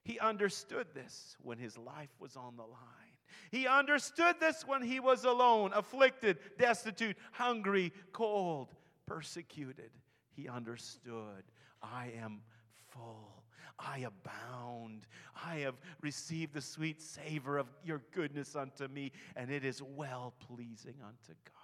He 0.03 0.19
understood 0.19 0.87
this 0.93 1.35
when 1.41 1.57
his 1.57 1.77
life 1.77 2.09
was 2.19 2.35
on 2.35 2.55
the 2.55 2.63
line. 2.63 3.17
He 3.51 3.67
understood 3.67 4.35
this 4.39 4.65
when 4.65 4.81
he 4.81 4.99
was 4.99 5.23
alone, 5.23 5.71
afflicted, 5.73 6.39
destitute, 6.57 7.17
hungry, 7.31 7.93
cold, 8.11 8.73
persecuted. 9.05 9.91
He 10.31 10.47
understood 10.47 11.43
I 11.81 12.11
am 12.21 12.41
full. 12.89 13.43
I 13.79 13.99
abound. 13.99 15.05
I 15.45 15.57
have 15.59 15.75
received 16.01 16.53
the 16.53 16.61
sweet 16.61 17.01
savor 17.01 17.57
of 17.57 17.67
your 17.83 18.01
goodness 18.11 18.55
unto 18.55 18.87
me, 18.87 19.11
and 19.35 19.49
it 19.49 19.63
is 19.63 19.81
well 19.81 20.33
pleasing 20.39 20.95
unto 21.01 21.33
God. 21.45 21.55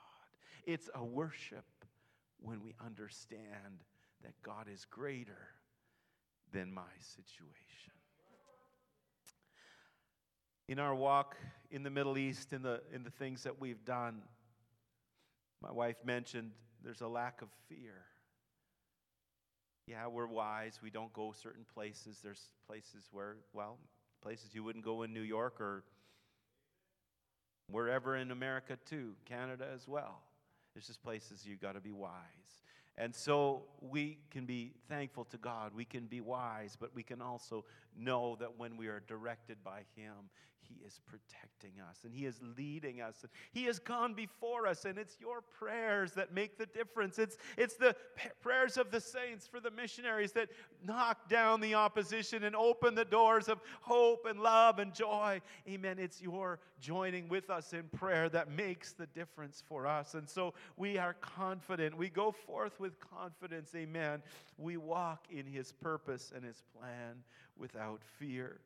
It's 0.66 0.90
a 0.96 1.04
worship 1.04 1.66
when 2.40 2.64
we 2.64 2.74
understand 2.84 3.84
that 4.24 4.34
God 4.44 4.68
is 4.72 4.86
greater 4.86 5.50
than 6.52 6.74
my 6.74 6.84
situation. 7.00 7.94
In 10.68 10.80
our 10.80 10.96
walk 10.96 11.36
in 11.70 11.84
the 11.84 11.90
Middle 11.90 12.18
East, 12.18 12.54
in 12.54 12.64
the, 12.64 12.82
in 12.94 13.04
the 13.04 13.12
things 13.12 13.44
that 13.44 13.60
we've 13.60 13.84
done, 13.86 14.22
my 15.62 15.72
wife 15.72 15.98
mentioned 16.04 16.52
there's 16.84 17.02
a 17.02 17.08
lack 17.08 17.42
of 17.42 17.50
fear. 17.68 18.06
Yeah, 19.88 20.08
we're 20.08 20.28
wise. 20.28 20.80
We 20.82 20.90
don't 20.90 21.14
go 21.14 21.32
certain 21.32 21.66
places. 21.74 22.20
There's 22.24 22.42
places 22.68 23.08
where, 23.12 23.36
well, 23.54 23.78
places 24.22 24.56
you 24.56 24.64
wouldn't 24.64 24.84
go 24.84 25.04
in 25.04 25.14
New 25.14 25.22
York 25.22 25.62
or 25.62 25.84
wherever 27.70 28.16
in 28.16 28.32
America 28.32 28.78
too, 28.86 29.14
Canada 29.26 29.68
as 29.74 29.88
well. 29.88 30.22
There's 30.74 30.88
just 30.88 31.04
places 31.04 31.46
you've 31.46 31.62
got 31.62 31.74
to 31.74 31.82
be 31.82 31.92
wise. 31.92 32.12
And 32.98 33.14
so 33.14 33.64
we 33.82 34.20
can 34.32 34.46
be 34.46 34.74
thankful 34.88 35.26
to 35.26 35.38
God. 35.38 35.74
We 35.76 35.86
can 35.86 36.06
be 36.06 36.22
wise, 36.22 36.78
but 36.80 36.96
we 36.96 37.04
can 37.04 37.22
also 37.22 37.66
know 37.98 38.38
that 38.40 38.58
when 38.58 38.78
we 38.78 38.88
are 38.88 39.02
directed 39.06 39.58
by 39.64 39.82
Him, 39.96 40.30
He 40.68 40.86
is 40.86 41.00
protecting 41.06 41.80
us 41.90 42.00
and 42.04 42.14
He 42.14 42.26
is 42.26 42.40
leading 42.58 43.02
us. 43.02 43.26
He 43.52 43.64
has 43.66 43.80
gone 43.80 44.14
before 44.14 44.68
us, 44.68 44.86
and 44.86 44.98
it's 44.98 45.18
your 45.20 45.42
prayers 45.42 46.12
that 46.14 46.34
make 46.34 46.58
the 46.58 46.66
difference. 46.66 47.20
It's, 47.20 47.38
it's 47.58 47.76
the 47.76 47.96
prayers 48.42 48.78
of 48.78 48.92
the 48.92 49.00
saints 49.00 49.48
for 49.48 49.60
the 49.60 49.72
missionaries 49.72 50.32
that 50.34 50.50
knock 50.84 51.30
down 51.30 51.62
the 51.62 51.76
opposition 51.76 52.44
and 52.44 52.56
open 52.56 52.96
the 52.96 53.06
doors 53.06 53.48
of 53.48 53.60
hope 53.82 54.26
and 54.28 54.40
love 54.40 54.80
and 54.80 54.94
joy. 54.94 55.42
Amen. 55.68 55.98
It's 56.00 56.22
your 56.22 56.60
joining 56.80 57.28
with 57.30 57.50
us 57.50 57.74
in 57.74 57.84
prayer 57.98 58.30
that 58.30 58.52
makes 58.52 58.94
the 58.94 59.08
difference 59.08 59.64
for 59.68 59.88
us. 59.88 60.14
And 60.14 60.30
so 60.30 60.54
we 60.78 60.98
are 60.98 61.14
confident. 61.14 61.98
We 61.98 62.10
go 62.10 62.32
forth 62.32 62.80
with 62.80 63.00
confidence. 63.00 63.74
Amen. 63.76 64.22
We 64.58 64.78
walk 64.78 65.26
in 65.30 65.46
His 65.46 65.72
purpose 65.72 66.32
and 66.36 66.44
His 66.44 66.64
plan 66.78 67.24
without 67.58 68.02
fear. 68.20 68.60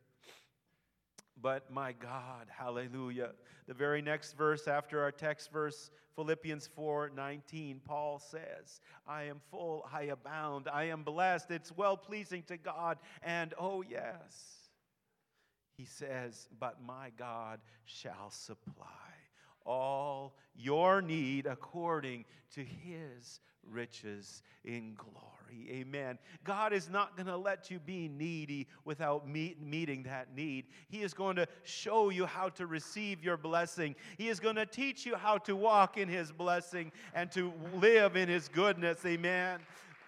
But 1.42 1.70
my 1.70 1.92
God, 1.92 2.46
hallelujah. 2.48 3.30
The 3.66 3.74
very 3.74 4.02
next 4.02 4.36
verse 4.36 4.68
after 4.68 5.02
our 5.02 5.12
text 5.12 5.50
verse, 5.52 5.90
Philippians 6.16 6.66
4 6.74 7.10
19, 7.14 7.80
Paul 7.84 8.18
says, 8.18 8.80
I 9.06 9.24
am 9.24 9.40
full, 9.50 9.88
I 9.92 10.02
abound, 10.04 10.68
I 10.72 10.84
am 10.84 11.02
blessed, 11.02 11.50
it's 11.50 11.76
well 11.76 11.96
pleasing 11.96 12.42
to 12.44 12.56
God, 12.56 12.98
and 13.22 13.54
oh, 13.58 13.82
yes. 13.82 14.68
He 15.76 15.86
says, 15.86 16.46
But 16.58 16.82
my 16.84 17.10
God 17.16 17.60
shall 17.84 18.30
supply 18.30 18.86
all 19.64 20.36
your 20.54 21.00
need 21.00 21.46
according 21.46 22.24
to 22.54 22.62
his 22.62 23.40
riches 23.64 24.42
in 24.64 24.94
glory. 24.94 25.39
Amen. 25.70 26.18
God 26.44 26.72
is 26.72 26.88
not 26.88 27.16
going 27.16 27.26
to 27.26 27.36
let 27.36 27.70
you 27.70 27.78
be 27.78 28.08
needy 28.08 28.66
without 28.84 29.28
meet, 29.28 29.60
meeting 29.62 30.02
that 30.04 30.34
need. 30.34 30.66
He 30.88 31.02
is 31.02 31.14
going 31.14 31.36
to 31.36 31.46
show 31.62 32.10
you 32.10 32.26
how 32.26 32.48
to 32.50 32.66
receive 32.66 33.22
your 33.22 33.36
blessing. 33.36 33.94
He 34.18 34.28
is 34.28 34.40
going 34.40 34.56
to 34.56 34.66
teach 34.66 35.06
you 35.06 35.16
how 35.16 35.38
to 35.38 35.56
walk 35.56 35.96
in 35.96 36.08
his 36.08 36.32
blessing 36.32 36.92
and 37.14 37.30
to 37.32 37.52
live 37.74 38.16
in 38.16 38.28
his 38.28 38.48
goodness. 38.48 39.04
Amen. 39.04 39.60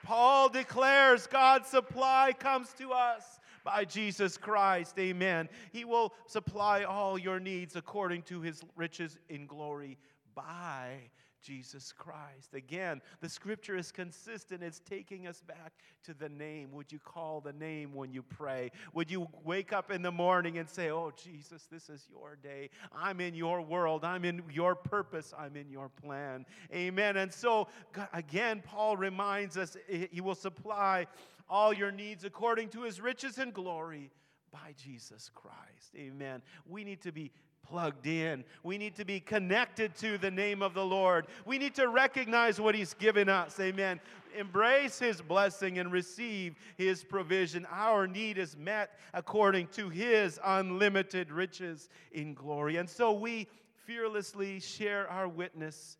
Paul 0.02 0.48
declares 0.48 1.26
God's 1.26 1.68
supply 1.68 2.32
comes 2.38 2.72
to 2.78 2.92
us 2.92 3.40
by 3.64 3.84
Jesus 3.84 4.36
Christ. 4.36 4.98
Amen. 4.98 5.48
He 5.72 5.84
will 5.84 6.12
supply 6.26 6.84
all 6.84 7.18
your 7.18 7.38
needs 7.38 7.76
according 7.76 8.22
to 8.22 8.40
his 8.40 8.62
riches 8.76 9.18
in 9.28 9.46
glory 9.46 9.98
by 10.34 11.10
Jesus 11.42 11.92
Christ. 11.92 12.54
Again, 12.54 13.00
the 13.20 13.28
scripture 13.28 13.76
is 13.76 13.92
consistent. 13.92 14.62
It's 14.62 14.80
taking 14.80 15.26
us 15.26 15.42
back 15.42 15.72
to 16.04 16.14
the 16.14 16.28
name. 16.28 16.70
Would 16.72 16.92
you 16.92 16.98
call 16.98 17.40
the 17.40 17.52
name 17.52 17.92
when 17.94 18.12
you 18.12 18.22
pray? 18.22 18.70
Would 18.94 19.10
you 19.10 19.28
wake 19.44 19.72
up 19.72 19.90
in 19.90 20.02
the 20.02 20.12
morning 20.12 20.58
and 20.58 20.68
say, 20.68 20.90
Oh, 20.90 21.12
Jesus, 21.22 21.66
this 21.70 21.88
is 21.88 22.06
your 22.10 22.36
day. 22.42 22.70
I'm 22.92 23.20
in 23.20 23.34
your 23.34 23.60
world. 23.60 24.04
I'm 24.04 24.24
in 24.24 24.42
your 24.50 24.74
purpose. 24.74 25.34
I'm 25.36 25.56
in 25.56 25.68
your 25.68 25.88
plan. 25.88 26.46
Amen. 26.72 27.16
And 27.16 27.32
so, 27.32 27.68
again, 28.12 28.62
Paul 28.64 28.96
reminds 28.96 29.56
us 29.56 29.76
he 29.88 30.20
will 30.20 30.34
supply 30.34 31.06
all 31.48 31.72
your 31.72 31.92
needs 31.92 32.24
according 32.24 32.68
to 32.70 32.82
his 32.82 33.00
riches 33.00 33.38
and 33.38 33.52
glory 33.52 34.10
by 34.52 34.74
Jesus 34.76 35.30
Christ. 35.34 35.94
Amen. 35.96 36.42
We 36.66 36.84
need 36.84 37.02
to 37.02 37.12
be 37.12 37.32
plugged 37.68 38.06
in. 38.06 38.44
We 38.62 38.78
need 38.78 38.96
to 38.96 39.04
be 39.04 39.20
connected 39.20 39.94
to 39.96 40.18
the 40.18 40.30
name 40.30 40.62
of 40.62 40.74
the 40.74 40.84
Lord. 40.84 41.26
We 41.46 41.58
need 41.58 41.74
to 41.76 41.88
recognize 41.88 42.60
what 42.60 42.74
he's 42.74 42.94
given 42.94 43.28
us. 43.28 43.58
Amen. 43.60 44.00
Embrace 44.36 44.98
his 44.98 45.20
blessing 45.20 45.78
and 45.78 45.92
receive 45.92 46.54
his 46.76 47.04
provision. 47.04 47.66
Our 47.70 48.06
need 48.06 48.38
is 48.38 48.56
met 48.56 48.98
according 49.14 49.68
to 49.68 49.88
his 49.88 50.38
unlimited 50.44 51.30
riches 51.30 51.88
in 52.12 52.34
glory. 52.34 52.76
And 52.76 52.88
so 52.88 53.12
we 53.12 53.48
fearlessly 53.84 54.60
share 54.60 55.08
our 55.10 55.28
witness 55.28 55.96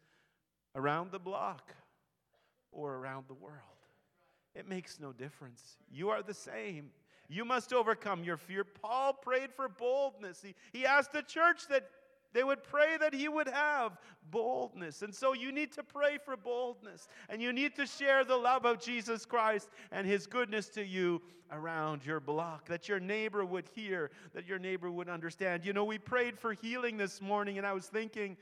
around 0.75 1.11
the 1.11 1.19
block 1.19 1.75
or 2.71 2.95
around 2.95 3.27
the 3.29 3.35
world. 3.35 3.59
It 4.55 4.69
makes 4.69 5.01
no 5.01 5.13
difference. 5.13 5.77
You 5.91 6.11
are 6.11 6.23
the 6.23 6.35
same. 6.35 6.91
You 7.33 7.47
must 7.47 7.73
overcome 7.73 8.25
your 8.25 8.37
fear. 8.37 8.63
Paul 8.63 9.15
prayed 9.15 9.55
for 9.55 9.67
boldness. 9.67 10.43
He, 10.43 10.55
he 10.73 10.85
asked 10.85 11.13
the 11.13 11.23
church 11.23 11.67
that 11.71 11.89
they 12.35 12.45
would 12.45 12.63
pray 12.63 12.99
that 13.01 13.15
he 13.15 13.27
would 13.27 13.49
have 13.49 13.97
boldness. 14.31 15.01
And 15.01 15.15
so 15.15 15.33
you 15.33 15.51
need 15.51 15.73
to 15.73 15.83
pray 15.83 16.19
for 16.23 16.37
boldness. 16.37 17.09
And 17.31 17.41
you 17.41 17.53
need 17.53 17.75
to 17.77 17.87
share 17.87 18.25
the 18.25 18.37
love 18.37 18.67
of 18.67 18.81
Jesus 18.81 19.25
Christ 19.25 19.71
and 19.91 20.07
his 20.07 20.27
goodness 20.27 20.69
to 20.71 20.85
you 20.85 21.23
around 21.51 22.05
your 22.05 22.21
block, 22.21 22.67
that 22.67 22.89
your 22.89 23.01
neighbor 23.01 23.45
would 23.45 23.69
hear, 23.75 24.11
that 24.35 24.47
your 24.47 24.59
neighbor 24.59 24.91
would 24.91 25.09
understand. 25.09 25.65
You 25.65 25.73
know, 25.73 25.85
we 25.85 25.99
prayed 25.99 26.39
for 26.39 26.53
healing 26.53 26.97
this 26.97 27.21
morning, 27.21 27.59
and 27.59 27.67
I 27.67 27.73
was 27.73 27.87
thinking, 27.87 28.37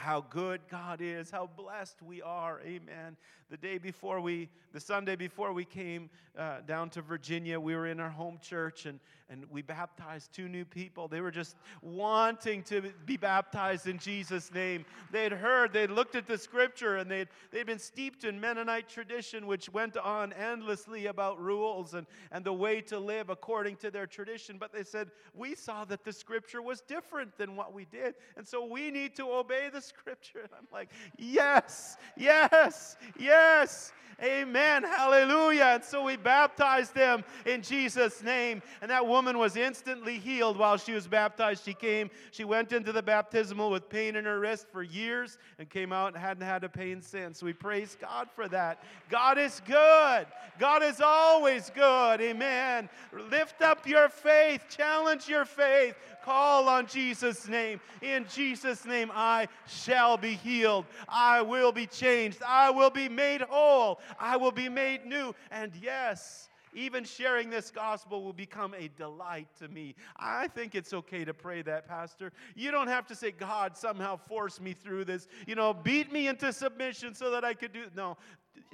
how 0.00 0.22
good 0.30 0.62
God 0.70 1.00
is, 1.02 1.30
how 1.30 1.48
blessed 1.56 2.00
we 2.02 2.22
are. 2.22 2.60
Amen. 2.64 3.18
The 3.50 3.58
day 3.58 3.76
before 3.76 4.20
we, 4.20 4.48
the 4.72 4.80
Sunday 4.80 5.14
before 5.14 5.52
we 5.52 5.66
came 5.66 6.08
uh, 6.38 6.62
down 6.66 6.88
to 6.90 7.02
Virginia, 7.02 7.60
we 7.60 7.76
were 7.76 7.86
in 7.86 8.00
our 8.00 8.08
home 8.08 8.38
church 8.40 8.86
and, 8.86 8.98
and 9.30 9.44
we 9.48 9.62
baptized 9.62 10.32
two 10.32 10.48
new 10.48 10.64
people. 10.64 11.06
They 11.06 11.20
were 11.20 11.30
just 11.30 11.56
wanting 11.82 12.64
to 12.64 12.92
be 13.06 13.16
baptized 13.16 13.86
in 13.86 13.98
Jesus' 13.98 14.52
name. 14.52 14.84
They 15.12 15.22
had 15.22 15.32
heard, 15.32 15.72
they 15.72 15.82
had 15.82 15.92
looked 15.92 16.16
at 16.16 16.26
the 16.26 16.36
scripture, 16.36 16.96
and 16.96 17.08
they'd, 17.08 17.28
they'd 17.52 17.66
been 17.66 17.78
steeped 17.78 18.24
in 18.24 18.40
Mennonite 18.40 18.88
tradition, 18.88 19.46
which 19.46 19.68
went 19.72 19.96
on 19.96 20.32
endlessly 20.32 21.06
about 21.06 21.40
rules 21.40 21.94
and, 21.94 22.06
and 22.32 22.44
the 22.44 22.52
way 22.52 22.80
to 22.82 22.98
live 22.98 23.30
according 23.30 23.76
to 23.76 23.90
their 23.90 24.06
tradition. 24.06 24.56
But 24.58 24.72
they 24.72 24.84
said, 24.84 25.10
We 25.32 25.54
saw 25.54 25.84
that 25.84 26.04
the 26.04 26.12
scripture 26.12 26.60
was 26.60 26.80
different 26.80 27.38
than 27.38 27.54
what 27.54 27.72
we 27.72 27.84
did. 27.84 28.14
And 28.36 28.46
so 28.46 28.66
we 28.66 28.90
need 28.90 29.14
to 29.16 29.30
obey 29.30 29.70
the 29.72 29.80
scripture. 29.80 30.40
And 30.40 30.50
I'm 30.58 30.66
like, 30.72 30.90
Yes, 31.18 31.96
yes, 32.16 32.96
yes. 33.18 33.92
Amen. 34.22 34.82
Hallelujah. 34.82 35.72
And 35.74 35.84
so 35.84 36.04
we 36.04 36.16
baptized 36.16 36.94
them 36.94 37.24
in 37.46 37.62
Jesus' 37.62 38.22
name. 38.22 38.62
And 38.82 38.90
that 38.90 39.06
woman 39.06 39.19
was 39.24 39.56
instantly 39.56 40.18
healed 40.18 40.56
while 40.56 40.76
she 40.76 40.92
was 40.92 41.06
baptized. 41.06 41.64
She 41.64 41.74
came, 41.74 42.10
she 42.30 42.44
went 42.44 42.72
into 42.72 42.92
the 42.92 43.02
baptismal 43.02 43.70
with 43.70 43.88
pain 43.88 44.16
in 44.16 44.24
her 44.24 44.40
wrist 44.40 44.66
for 44.72 44.82
years 44.82 45.38
and 45.58 45.68
came 45.68 45.92
out 45.92 46.08
and 46.08 46.16
hadn't 46.16 46.44
had 46.44 46.64
a 46.64 46.68
pain 46.68 47.02
since. 47.02 47.42
We 47.42 47.52
praise 47.52 47.96
God 48.00 48.28
for 48.34 48.48
that. 48.48 48.82
God 49.08 49.38
is 49.38 49.60
good. 49.66 50.26
God 50.58 50.82
is 50.82 51.00
always 51.00 51.70
good. 51.70 52.20
Amen. 52.20 52.88
Lift 53.30 53.62
up 53.62 53.86
your 53.86 54.08
faith, 54.08 54.64
challenge 54.68 55.28
your 55.28 55.44
faith. 55.44 55.96
Call 56.24 56.68
on 56.68 56.86
Jesus' 56.86 57.48
name. 57.48 57.80
In 58.02 58.26
Jesus' 58.32 58.84
name, 58.84 59.10
I 59.14 59.48
shall 59.66 60.16
be 60.16 60.34
healed. 60.34 60.84
I 61.08 61.42
will 61.42 61.72
be 61.72 61.86
changed. 61.86 62.42
I 62.46 62.70
will 62.70 62.90
be 62.90 63.08
made 63.08 63.40
whole. 63.42 64.00
I 64.18 64.36
will 64.36 64.52
be 64.52 64.68
made 64.68 65.06
new. 65.06 65.34
And 65.50 65.72
yes, 65.80 66.48
even 66.74 67.04
sharing 67.04 67.50
this 67.50 67.70
gospel 67.70 68.22
will 68.22 68.32
become 68.32 68.74
a 68.74 68.88
delight 68.88 69.48
to 69.58 69.68
me. 69.68 69.94
I 70.16 70.48
think 70.48 70.74
it's 70.74 70.92
okay 70.92 71.24
to 71.24 71.34
pray 71.34 71.62
that, 71.62 71.88
Pastor. 71.88 72.32
You 72.54 72.70
don't 72.70 72.88
have 72.88 73.06
to 73.08 73.14
say, 73.14 73.30
God, 73.30 73.76
somehow 73.76 74.16
force 74.16 74.60
me 74.60 74.72
through 74.72 75.04
this, 75.04 75.28
you 75.46 75.54
know, 75.54 75.72
beat 75.72 76.12
me 76.12 76.28
into 76.28 76.52
submission 76.52 77.14
so 77.14 77.30
that 77.30 77.44
I 77.44 77.54
could 77.54 77.72
do. 77.72 77.84
No, 77.94 78.16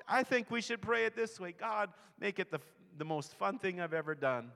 I 0.09 0.23
think 0.23 0.51
we 0.51 0.61
should 0.61 0.81
pray 0.81 1.05
it 1.05 1.17
this 1.17 1.41
way 1.41 1.53
God, 1.53 1.91
make 2.21 2.39
it 2.39 2.51
the, 2.51 2.61
the 2.99 3.05
most 3.05 3.35
fun 3.35 3.59
thing 3.59 3.81
I've 3.81 3.95
ever 3.95 4.15
done. 4.15 4.51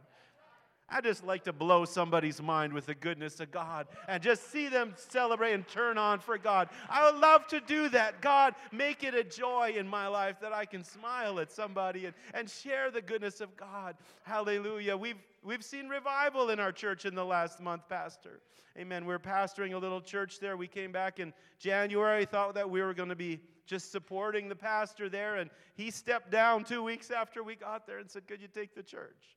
I 0.91 1.01
just 1.01 1.25
like 1.25 1.45
to 1.45 1.53
blow 1.53 1.85
somebody's 1.85 2.43
mind 2.43 2.73
with 2.73 2.87
the 2.87 2.95
goodness 2.95 3.41
of 3.41 3.51
God 3.51 3.87
and 4.09 4.23
just 4.23 4.51
see 4.51 4.69
them 4.69 4.95
celebrate 4.97 5.53
and 5.53 5.67
turn 5.69 5.99
on 5.99 6.19
for 6.19 6.37
God. 6.37 6.69
I 6.89 7.11
would 7.11 7.21
love 7.21 7.47
to 7.49 7.61
do 7.61 7.89
that. 7.91 8.21
God, 8.21 8.55
make 8.73 9.05
it 9.05 9.15
a 9.15 9.23
joy 9.23 9.75
in 9.77 9.87
my 9.87 10.09
life 10.09 10.41
that 10.41 10.53
I 10.53 10.65
can 10.65 10.83
smile 10.83 11.39
at 11.41 11.53
somebody 11.53 12.07
and, 12.07 12.15
and 12.35 12.51
share 12.51 12.91
the 12.91 13.03
goodness 13.03 13.41
of 13.41 13.57
God. 13.57 13.97
Hallelujah. 14.23 14.97
We've, 14.97 15.23
we've 15.45 15.65
seen 15.65 15.89
revival 15.89 16.51
in 16.51 16.59
our 16.59 16.73
church 16.73 17.05
in 17.05 17.15
the 17.15 17.25
last 17.25 17.61
month, 17.61 17.89
Pastor. 17.89 18.41
Amen. 18.79 19.05
We're 19.05 19.19
pastoring 19.19 19.75
a 19.75 19.79
little 19.79 20.01
church 20.01 20.41
there. 20.41 20.57
We 20.57 20.69
came 20.69 20.93
back 20.93 21.21
in 21.21 21.33
January, 21.59 22.25
thought 22.25 22.55
that 22.55 22.69
we 22.69 22.83
were 22.83 22.95
going 22.95 23.09
to 23.09 23.17
be 23.17 23.41
just 23.67 23.93
supporting 23.93 24.49
the 24.49 24.57
pastor 24.57 25.09
there, 25.09 25.37
and 25.37 25.51
he 25.75 25.91
stepped 25.93 26.31
down 26.31 26.65
two 26.65 26.83
weeks 26.83 27.11
after 27.11 27.45
we 27.45 27.55
got 27.55 27.87
there 27.87 27.99
and 27.99 28.11
said, 28.11 28.27
Could 28.27 28.41
you 28.43 28.49
take 28.49 28.75
the 28.75 28.83
church? 28.83 29.37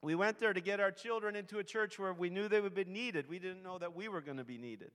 We 0.00 0.14
went 0.14 0.38
there 0.38 0.52
to 0.52 0.60
get 0.60 0.78
our 0.80 0.92
children 0.92 1.34
into 1.34 1.58
a 1.58 1.64
church 1.64 1.98
where 1.98 2.12
we 2.12 2.30
knew 2.30 2.48
they 2.48 2.60
would 2.60 2.74
be 2.74 2.84
needed. 2.84 3.28
We 3.28 3.38
didn't 3.38 3.62
know 3.62 3.78
that 3.78 3.96
we 3.96 4.08
were 4.08 4.20
going 4.20 4.36
to 4.36 4.44
be 4.44 4.58
needed. 4.58 4.92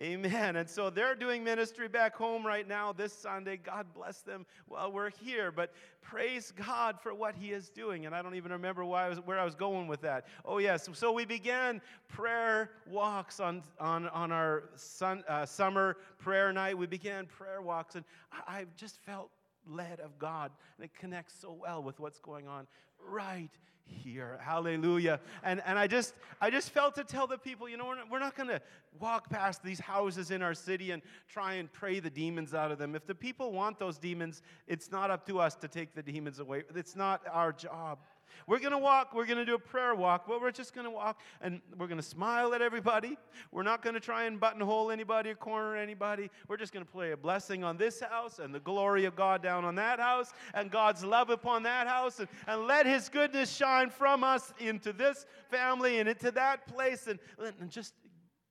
Amen. 0.00 0.56
And 0.56 0.68
so 0.68 0.90
they're 0.90 1.14
doing 1.14 1.44
ministry 1.44 1.86
back 1.86 2.16
home 2.16 2.44
right 2.44 2.66
now 2.66 2.92
this 2.92 3.12
Sunday. 3.12 3.56
God 3.56 3.86
bless 3.94 4.22
them 4.22 4.44
while 4.66 4.90
we're 4.90 5.10
here. 5.10 5.52
But 5.52 5.72
praise 6.02 6.52
God 6.66 7.00
for 7.00 7.14
what 7.14 7.36
He 7.36 7.52
is 7.52 7.68
doing. 7.68 8.04
And 8.04 8.12
I 8.12 8.20
don't 8.20 8.34
even 8.34 8.50
remember 8.50 8.84
why 8.84 9.06
I 9.06 9.08
was, 9.08 9.18
where 9.20 9.38
I 9.38 9.44
was 9.44 9.54
going 9.54 9.86
with 9.86 10.00
that. 10.00 10.26
Oh, 10.44 10.58
yes. 10.58 10.88
So 10.94 11.12
we 11.12 11.24
began 11.24 11.80
prayer 12.08 12.72
walks 12.88 13.38
on, 13.38 13.62
on, 13.78 14.08
on 14.08 14.32
our 14.32 14.64
sun, 14.74 15.22
uh, 15.28 15.46
summer 15.46 15.98
prayer 16.18 16.52
night. 16.52 16.76
We 16.76 16.86
began 16.86 17.26
prayer 17.26 17.62
walks. 17.62 17.94
And 17.94 18.04
I, 18.32 18.52
I 18.52 18.66
just 18.76 18.98
felt 19.04 19.30
led 19.68 20.00
of 20.00 20.18
God. 20.18 20.50
And 20.78 20.84
it 20.84 20.94
connects 20.94 21.34
so 21.40 21.56
well 21.60 21.82
with 21.82 22.00
what's 22.00 22.18
going 22.18 22.48
on 22.48 22.66
right 23.08 23.50
here. 23.86 24.38
Hallelujah. 24.42 25.20
And, 25.42 25.62
and 25.66 25.78
I, 25.78 25.86
just, 25.86 26.14
I 26.40 26.50
just 26.50 26.70
felt 26.70 26.94
to 26.96 27.04
tell 27.04 27.26
the 27.26 27.38
people, 27.38 27.68
you 27.68 27.76
know, 27.76 27.86
we're 27.86 27.96
not, 27.96 28.10
we're 28.10 28.18
not 28.18 28.34
going 28.34 28.48
to 28.48 28.60
walk 28.98 29.28
past 29.28 29.62
these 29.62 29.78
houses 29.78 30.30
in 30.30 30.42
our 30.42 30.54
city 30.54 30.90
and 30.90 31.02
try 31.28 31.54
and 31.54 31.72
pray 31.72 32.00
the 32.00 32.10
demons 32.10 32.54
out 32.54 32.70
of 32.70 32.78
them. 32.78 32.94
If 32.94 33.06
the 33.06 33.14
people 33.14 33.52
want 33.52 33.78
those 33.78 33.98
demons, 33.98 34.42
it's 34.66 34.90
not 34.90 35.10
up 35.10 35.26
to 35.26 35.38
us 35.38 35.54
to 35.56 35.68
take 35.68 35.94
the 35.94 36.02
demons 36.02 36.38
away. 36.38 36.62
It's 36.74 36.96
not 36.96 37.22
our 37.30 37.52
job. 37.52 37.98
We're 38.46 38.58
going 38.58 38.72
to 38.72 38.78
walk, 38.78 39.14
we're 39.14 39.26
going 39.26 39.38
to 39.38 39.44
do 39.44 39.54
a 39.54 39.58
prayer 39.58 39.94
walk, 39.94 40.26
but 40.26 40.40
we're 40.40 40.50
just 40.50 40.74
going 40.74 40.84
to 40.84 40.90
walk 40.90 41.20
and 41.40 41.60
we're 41.78 41.86
going 41.86 42.00
to 42.00 42.06
smile 42.06 42.54
at 42.54 42.62
everybody. 42.62 43.16
We're 43.52 43.62
not 43.62 43.82
going 43.82 43.94
to 43.94 44.00
try 44.00 44.24
and 44.24 44.38
buttonhole 44.38 44.90
anybody 44.90 45.30
or 45.30 45.34
corner 45.34 45.76
anybody. 45.76 46.30
We're 46.48 46.56
just 46.56 46.72
going 46.72 46.84
to 46.84 46.90
play 46.90 47.12
a 47.12 47.16
blessing 47.16 47.64
on 47.64 47.76
this 47.76 48.00
house 48.00 48.38
and 48.38 48.54
the 48.54 48.60
glory 48.60 49.04
of 49.04 49.16
God 49.16 49.42
down 49.42 49.64
on 49.64 49.74
that 49.76 49.98
house 49.98 50.32
and 50.52 50.70
God's 50.70 51.04
love 51.04 51.30
upon 51.30 51.62
that 51.64 51.86
house 51.86 52.18
and, 52.18 52.28
and 52.46 52.66
let 52.66 52.86
His 52.86 53.08
goodness 53.08 53.54
shine 53.54 53.90
from 53.90 54.24
us 54.24 54.52
into 54.58 54.92
this 54.92 55.26
family 55.50 55.98
and 55.98 56.08
into 56.08 56.30
that 56.32 56.66
place 56.66 57.06
and, 57.06 57.18
and 57.60 57.70
just 57.70 57.94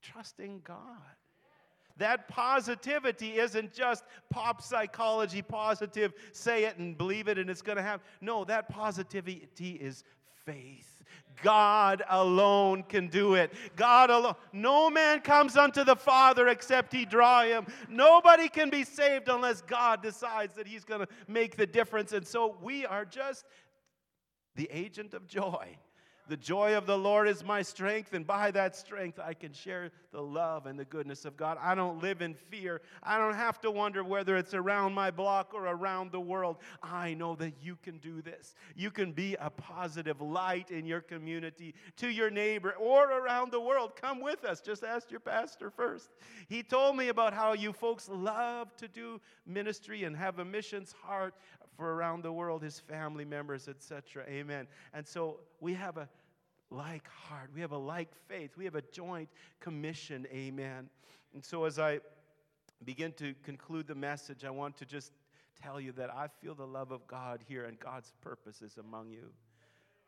trusting 0.02 0.62
God. 0.64 0.78
That 1.98 2.28
positivity 2.28 3.38
isn't 3.38 3.74
just 3.74 4.04
pop 4.30 4.62
psychology 4.62 5.42
positive, 5.42 6.14
say 6.32 6.66
it 6.66 6.78
and 6.78 6.98
believe 6.98 7.28
it 7.28 7.38
and 7.38 7.50
it's 7.50 7.62
going 7.62 7.76
to 7.76 7.84
happen. 7.84 8.06
No, 8.20 8.44
that 8.46 8.68
positivity 8.70 9.72
is 9.74 10.04
faith. 10.46 10.90
God 11.42 12.04
alone 12.10 12.84
can 12.84 13.08
do 13.08 13.36
it. 13.36 13.54
God 13.76 14.10
alone. 14.10 14.36
No 14.52 14.90
man 14.90 15.20
comes 15.22 15.58
unto 15.58 15.84
the 15.84 15.96
Father 15.96 16.48
except 16.48 16.94
he 16.94 17.06
draw 17.06 17.44
him. 17.44 17.68
Nobody 17.90 18.48
can 18.48 18.70
be 18.70 18.84
saved 18.84 19.30
unless 19.30 19.62
God 19.62 20.02
decides 20.02 20.56
that 20.56 20.68
he's 20.68 20.84
going 20.84 21.02
to 21.02 21.08
make 21.28 21.58
the 21.58 21.68
difference. 21.68 22.12
And 22.12 22.26
so 22.26 22.56
we 22.62 22.86
are 22.86 23.06
just 23.06 23.46
the 24.56 24.70
agent 24.72 25.14
of 25.14 25.28
joy 25.28 25.78
The 26.30 26.38
joy 26.38 26.78
of 26.78 26.86
the 26.86 26.98
Lord 26.98 27.28
is 27.28 27.44
my 27.44 27.62
strength, 27.62 28.14
and 28.14 28.26
by 28.26 28.50
that 28.52 28.78
strength 28.78 29.20
I 29.20 29.34
can 29.34 29.52
share 29.52 29.92
the 30.12 30.22
love 30.22 30.68
and 30.68 30.80
the 30.80 30.86
goodness 30.86 31.26
of 31.26 31.36
God. 31.36 31.58
I 31.62 31.76
don't 31.76 32.02
live 32.02 32.22
in 32.22 32.34
fear. 32.34 32.82
I 33.02 33.18
don't 33.18 33.34
have 33.34 33.60
to 33.62 33.72
wonder 33.72 34.06
whether 34.06 34.38
it's 34.38 34.54
around 34.54 34.94
my 34.94 35.12
block 35.12 35.54
or 35.54 35.66
around 35.66 36.14
the 36.14 36.22
world. 36.22 36.58
I 36.82 37.14
know 37.14 37.36
that 37.36 37.56
you 37.62 37.78
can 37.84 37.98
do 37.98 38.22
this. 38.22 38.56
You 38.74 38.90
can 38.90 39.12
be 39.12 39.36
a 39.36 39.50
positive 39.50 40.22
light 40.22 40.72
in 40.72 40.86
your 40.86 41.02
community 41.02 41.76
to 41.98 42.08
your 42.08 42.30
neighbor 42.30 42.74
or 42.80 43.12
around 43.12 43.52
the 43.52 43.60
world. 43.60 43.98
Come 44.00 44.22
with 44.22 44.46
us. 44.46 44.62
Just 44.62 44.84
ask 44.84 45.12
your 45.12 45.20
pastor 45.20 45.70
first. 45.70 46.10
He 46.48 46.64
told 46.64 46.96
me 46.96 47.10
about 47.10 47.34
how 47.34 47.52
you 47.52 47.74
folks 47.74 48.08
love 48.08 48.74
to 48.78 48.88
do 48.88 49.20
ministry 49.46 50.06
and 50.06 50.16
have 50.16 50.40
a 50.40 50.46
missions 50.46 50.96
heart 51.04 51.36
for 51.76 51.94
around 51.94 52.24
the 52.24 52.32
world, 52.32 52.64
his 52.64 52.80
family 52.80 53.26
members, 53.26 53.68
etc. 53.68 54.24
Amen. 54.28 54.68
And 54.94 55.08
so 55.08 55.40
we 55.60 55.74
have 55.74 55.98
a 55.98 56.08
like 56.70 57.08
heart, 57.08 57.50
we 57.54 57.62
have 57.62 57.72
a 57.72 57.78
like 57.78 58.10
faith, 58.28 58.52
we 58.58 58.66
have 58.66 58.76
a 58.76 58.82
joint 58.82 59.30
commission. 59.60 60.28
Amen. 60.32 60.90
And 61.34 61.44
so 61.44 61.66
as 61.66 61.80
I 61.80 62.00
begin 62.84 63.14
to 63.14 63.34
conclude 63.44 63.88
the 63.88 63.96
message, 63.96 64.44
I 64.44 64.50
want 64.50 64.78
to 64.78 64.86
just 64.86 65.12
tell 65.62 65.80
you 65.80 65.92
that 65.94 66.10
I 66.14 66.28
feel 66.42 66.56
the 66.56 66.68
love 66.68 66.92
of 66.92 67.06
God 67.08 67.44
here 67.48 67.66
and 67.66 67.80
God's 67.80 68.14
purposes 68.22 68.78
among 68.78 69.12
you. 69.12 69.32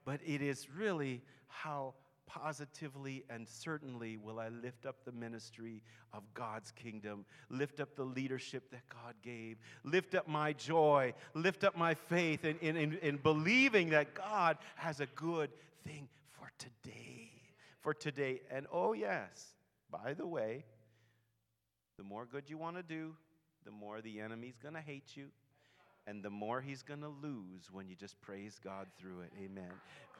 But 0.03 0.19
it 0.25 0.41
is 0.41 0.67
really 0.69 1.21
how 1.47 1.93
positively 2.27 3.23
and 3.29 3.47
certainly 3.47 4.17
will 4.17 4.39
I 4.39 4.49
lift 4.49 4.85
up 4.85 5.03
the 5.05 5.11
ministry 5.11 5.83
of 6.13 6.23
God's 6.33 6.71
kingdom, 6.71 7.25
lift 7.49 7.79
up 7.79 7.95
the 7.95 8.03
leadership 8.03 8.69
that 8.71 8.87
God 8.89 9.15
gave, 9.21 9.57
lift 9.83 10.15
up 10.15 10.27
my 10.27 10.53
joy, 10.53 11.13
lift 11.33 11.63
up 11.63 11.77
my 11.77 11.93
faith 11.93 12.45
in, 12.45 12.57
in, 12.59 12.77
in, 12.77 12.97
in 13.01 13.17
believing 13.17 13.89
that 13.89 14.13
God 14.13 14.57
has 14.75 14.99
a 14.99 15.07
good 15.07 15.51
thing 15.85 16.07
for 16.31 16.51
today. 16.57 17.31
For 17.81 17.93
today. 17.93 18.41
And 18.49 18.67
oh, 18.71 18.93
yes, 18.93 19.53
by 19.91 20.13
the 20.13 20.27
way, 20.27 20.65
the 21.97 22.03
more 22.03 22.25
good 22.25 22.49
you 22.49 22.57
want 22.57 22.75
to 22.77 22.83
do, 22.83 23.13
the 23.63 23.71
more 23.71 24.01
the 24.01 24.19
enemy's 24.19 24.57
going 24.57 24.75
to 24.75 24.81
hate 24.81 25.15
you 25.15 25.27
and 26.07 26.21
the 26.21 26.29
more 26.29 26.61
he's 26.61 26.83
going 26.83 27.01
to 27.01 27.11
lose 27.21 27.69
when 27.71 27.87
you 27.87 27.95
just 27.95 28.19
praise 28.21 28.59
God 28.63 28.87
through 28.97 29.21
it. 29.21 29.31
Amen. 29.43 29.71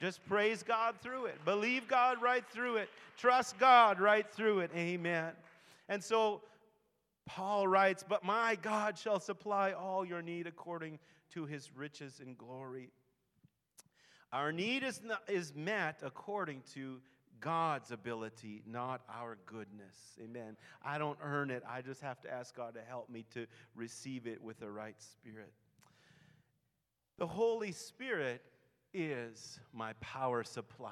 Just 0.02 0.26
praise 0.26 0.64
God 0.64 0.96
through 1.02 1.26
it. 1.26 1.44
Believe 1.46 1.88
God 1.88 2.22
right 2.22 2.44
through 2.52 2.78
it. 2.78 2.90
Trust 3.18 3.58
God 3.60 4.00
right 4.00 4.30
through 4.32 4.60
it. 4.60 4.72
Amen. 4.76 5.32
And 5.88 6.04
so 6.04 6.42
Paul 7.26 7.68
writes, 7.68 8.04
But 8.08 8.24
my 8.24 8.58
God 8.62 8.98
shall 8.98 9.20
supply 9.20 9.74
all 9.74 10.06
your 10.06 10.22
need 10.22 10.48
according 10.48 11.00
to 11.34 11.46
his 11.46 11.70
riches 11.76 12.20
and 12.20 12.38
glory. 12.38 12.90
Our 14.34 14.52
need 14.52 14.84
is, 14.84 15.02
not, 15.04 15.22
is 15.28 15.54
met 15.56 16.02
according 16.04 16.64
to 16.74 17.00
God's 17.40 17.92
ability, 17.92 18.64
not 18.66 19.02
our 19.10 19.38
goodness. 19.46 20.18
Amen. 20.22 20.58
I 20.84 20.98
don't 20.98 21.18
earn 21.22 21.52
it. 21.52 21.64
I 21.70 21.82
just 21.82 22.02
have 22.02 22.20
to 22.22 22.34
ask 22.34 22.56
God 22.56 22.74
to 22.74 22.82
help 22.82 23.10
me 23.10 23.24
to 23.34 23.46
receive 23.76 24.26
it 24.26 24.42
with 24.42 24.60
the 24.60 24.70
right 24.70 24.96
spirit. 25.00 25.54
The 27.18 27.28
Holy 27.28 27.72
Spirit 27.72 28.42
is 28.94 29.60
my 29.74 29.94
power 30.02 30.44
supply. 30.44 30.92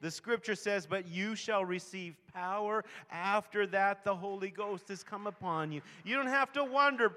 The 0.00 0.10
scripture 0.10 0.54
says, 0.54 0.86
But 0.86 1.08
you 1.08 1.34
shall 1.34 1.64
receive 1.64 2.16
power. 2.34 2.84
After 3.10 3.66
that, 3.68 4.04
the 4.04 4.14
Holy 4.14 4.50
Ghost 4.50 4.88
has 4.88 5.02
come 5.02 5.26
upon 5.26 5.72
you. 5.72 5.80
You 6.04 6.16
don't 6.16 6.26
have 6.26 6.52
to 6.52 6.64
wonder, 6.64 7.10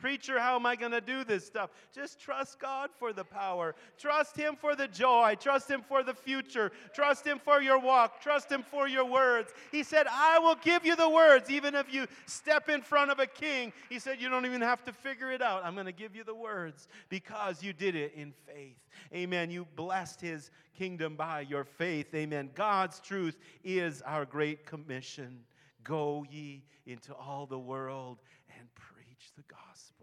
preacher, 0.00 0.40
how 0.40 0.56
am 0.56 0.66
I 0.66 0.74
going 0.74 0.92
to 0.92 1.00
do 1.00 1.22
this 1.22 1.46
stuff? 1.46 1.70
Just 1.94 2.20
trust 2.20 2.58
God 2.58 2.90
for 2.98 3.12
the 3.12 3.24
power. 3.24 3.74
Trust 3.98 4.36
Him 4.36 4.56
for 4.56 4.74
the 4.74 4.88
joy. 4.88 5.36
Trust 5.38 5.70
Him 5.70 5.82
for 5.86 6.02
the 6.02 6.14
future. 6.14 6.72
Trust 6.92 7.24
Him 7.24 7.38
for 7.38 7.62
your 7.62 7.78
walk. 7.78 8.20
Trust 8.20 8.50
Him 8.50 8.64
for 8.68 8.88
your 8.88 9.04
words. 9.04 9.52
He 9.70 9.84
said, 9.84 10.06
I 10.10 10.40
will 10.40 10.56
give 10.56 10.84
you 10.84 10.96
the 10.96 11.08
words, 11.08 11.50
even 11.50 11.74
if 11.76 11.92
you 11.92 12.06
step 12.26 12.68
in 12.68 12.82
front 12.82 13.12
of 13.12 13.20
a 13.20 13.26
king. 13.26 13.72
He 13.88 14.00
said, 14.00 14.20
You 14.20 14.28
don't 14.28 14.46
even 14.46 14.60
have 14.60 14.84
to 14.84 14.92
figure 14.92 15.30
it 15.30 15.40
out. 15.40 15.64
I'm 15.64 15.74
going 15.74 15.86
to 15.86 15.92
give 15.92 16.16
you 16.16 16.24
the 16.24 16.34
words 16.34 16.88
because 17.08 17.62
you 17.62 17.72
did 17.72 17.94
it 17.94 18.12
in 18.16 18.32
faith. 18.46 18.76
Amen. 19.12 19.50
You 19.50 19.66
blessed 19.76 20.20
His 20.20 20.50
kingdom 20.74 21.16
by 21.16 21.40
your 21.40 21.64
faith. 21.64 22.14
Amen. 22.14 22.50
God's 22.54 23.00
truth 23.00 23.38
is 23.62 24.02
our 24.02 24.24
great 24.24 24.66
commission. 24.66 25.40
Go 25.82 26.24
ye 26.30 26.64
into 26.86 27.14
all 27.14 27.46
the 27.46 27.58
world 27.58 28.18
and 28.58 28.68
preach 28.74 29.32
the 29.36 29.42
gospel. 29.42 29.94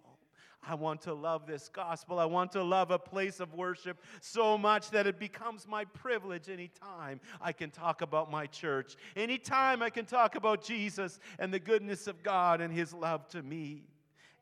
I 0.64 0.76
want 0.76 1.02
to 1.02 1.14
love 1.14 1.48
this 1.48 1.70
gospel. 1.70 2.20
I 2.20 2.26
want 2.26 2.52
to 2.52 2.64
love 2.64 2.92
a 2.92 3.00
place 3.00 3.40
of 3.40 3.54
worship 3.56 4.00
so 4.22 4.58
much 4.58 4.92
that 4.92 5.08
it 5.08 5.20
becomes 5.20 5.68
my 5.68 5.86
privilege 5.86 6.50
anytime 6.50 7.20
I 7.42 7.52
can 7.52 7.72
talk 7.72 8.04
about 8.04 8.30
my 8.30 8.46
church, 8.46 8.96
anytime 9.16 9.82
I 9.82 9.90
can 9.90 10.06
talk 10.06 10.36
about 10.36 10.64
Jesus 10.64 11.20
and 11.40 11.52
the 11.52 11.60
goodness 11.60 12.06
of 12.06 12.22
God 12.22 12.62
and 12.62 12.72
his 12.72 12.94
love 12.94 13.28
to 13.30 13.42
me. 13.42 13.86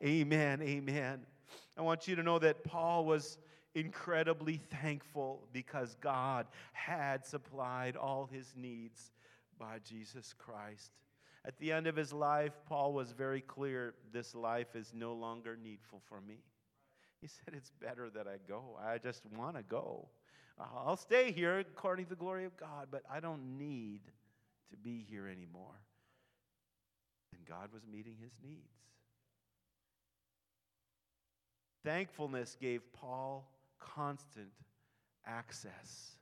Amen. 0.03 0.61
Amen. 0.61 1.25
I 1.77 1.81
want 1.81 2.07
you 2.07 2.17
to 2.17 2.23
know 2.23 2.39
that 2.39 2.65
Paul 2.65 3.05
was 3.05 3.37
incredibly 3.75 4.57
thankful 4.57 5.47
because 5.53 5.95
God 6.01 6.47
had 6.73 7.25
supplied 7.25 7.95
all 7.95 8.29
his 8.31 8.53
needs 8.55 9.11
by 9.57 9.79
Jesus 9.87 10.33
Christ. 10.37 10.91
At 11.45 11.57
the 11.59 11.71
end 11.71 11.87
of 11.87 11.95
his 11.95 12.11
life, 12.11 12.53
Paul 12.67 12.93
was 12.93 13.11
very 13.11 13.41
clear 13.41 13.93
this 14.11 14.35
life 14.35 14.75
is 14.75 14.91
no 14.93 15.13
longer 15.13 15.57
needful 15.61 16.01
for 16.07 16.19
me. 16.21 16.39
He 17.21 17.27
said, 17.27 17.53
It's 17.55 17.71
better 17.81 18.09
that 18.09 18.27
I 18.27 18.37
go. 18.47 18.77
I 18.83 18.97
just 18.97 19.23
want 19.37 19.55
to 19.55 19.63
go. 19.63 20.07
Uh, 20.59 20.65
I'll 20.85 20.97
stay 20.97 21.31
here 21.31 21.59
according 21.59 22.05
to 22.05 22.09
the 22.09 22.15
glory 22.15 22.45
of 22.45 22.57
God, 22.57 22.87
but 22.91 23.03
I 23.11 23.19
don't 23.19 23.57
need 23.57 24.01
to 24.71 24.77
be 24.77 25.05
here 25.09 25.27
anymore. 25.27 25.79
And 27.33 27.45
God 27.45 27.69
was 27.73 27.83
meeting 27.89 28.15
his 28.21 28.33
needs. 28.43 28.79
Thankfulness 31.83 32.57
gave 32.59 32.81
Paul 32.93 33.49
constant 33.79 34.51
access 35.25 36.17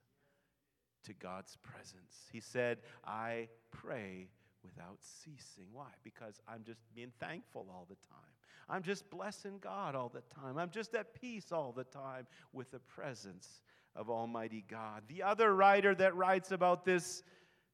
to 1.05 1.13
God's 1.13 1.57
presence. 1.57 2.27
He 2.31 2.39
said, 2.39 2.79
I 3.05 3.47
pray 3.71 4.29
without 4.63 4.97
ceasing. 5.01 5.65
Why? 5.71 5.89
Because 6.03 6.41
I'm 6.47 6.63
just 6.63 6.81
being 6.93 7.11
thankful 7.19 7.67
all 7.69 7.87
the 7.89 7.95
time. 8.09 8.31
I'm 8.69 8.83
just 8.83 9.09
blessing 9.09 9.59
God 9.61 9.95
all 9.95 10.09
the 10.09 10.23
time. 10.35 10.57
I'm 10.57 10.69
just 10.69 10.93
at 10.93 11.19
peace 11.19 11.51
all 11.51 11.71
the 11.71 11.85
time 11.85 12.27
with 12.51 12.71
the 12.71 12.79
presence 12.79 13.61
of 13.95 14.09
Almighty 14.09 14.65
God. 14.69 15.03
The 15.07 15.23
other 15.23 15.55
writer 15.55 15.95
that 15.95 16.15
writes 16.15 16.51
about 16.51 16.83
this 16.83 17.23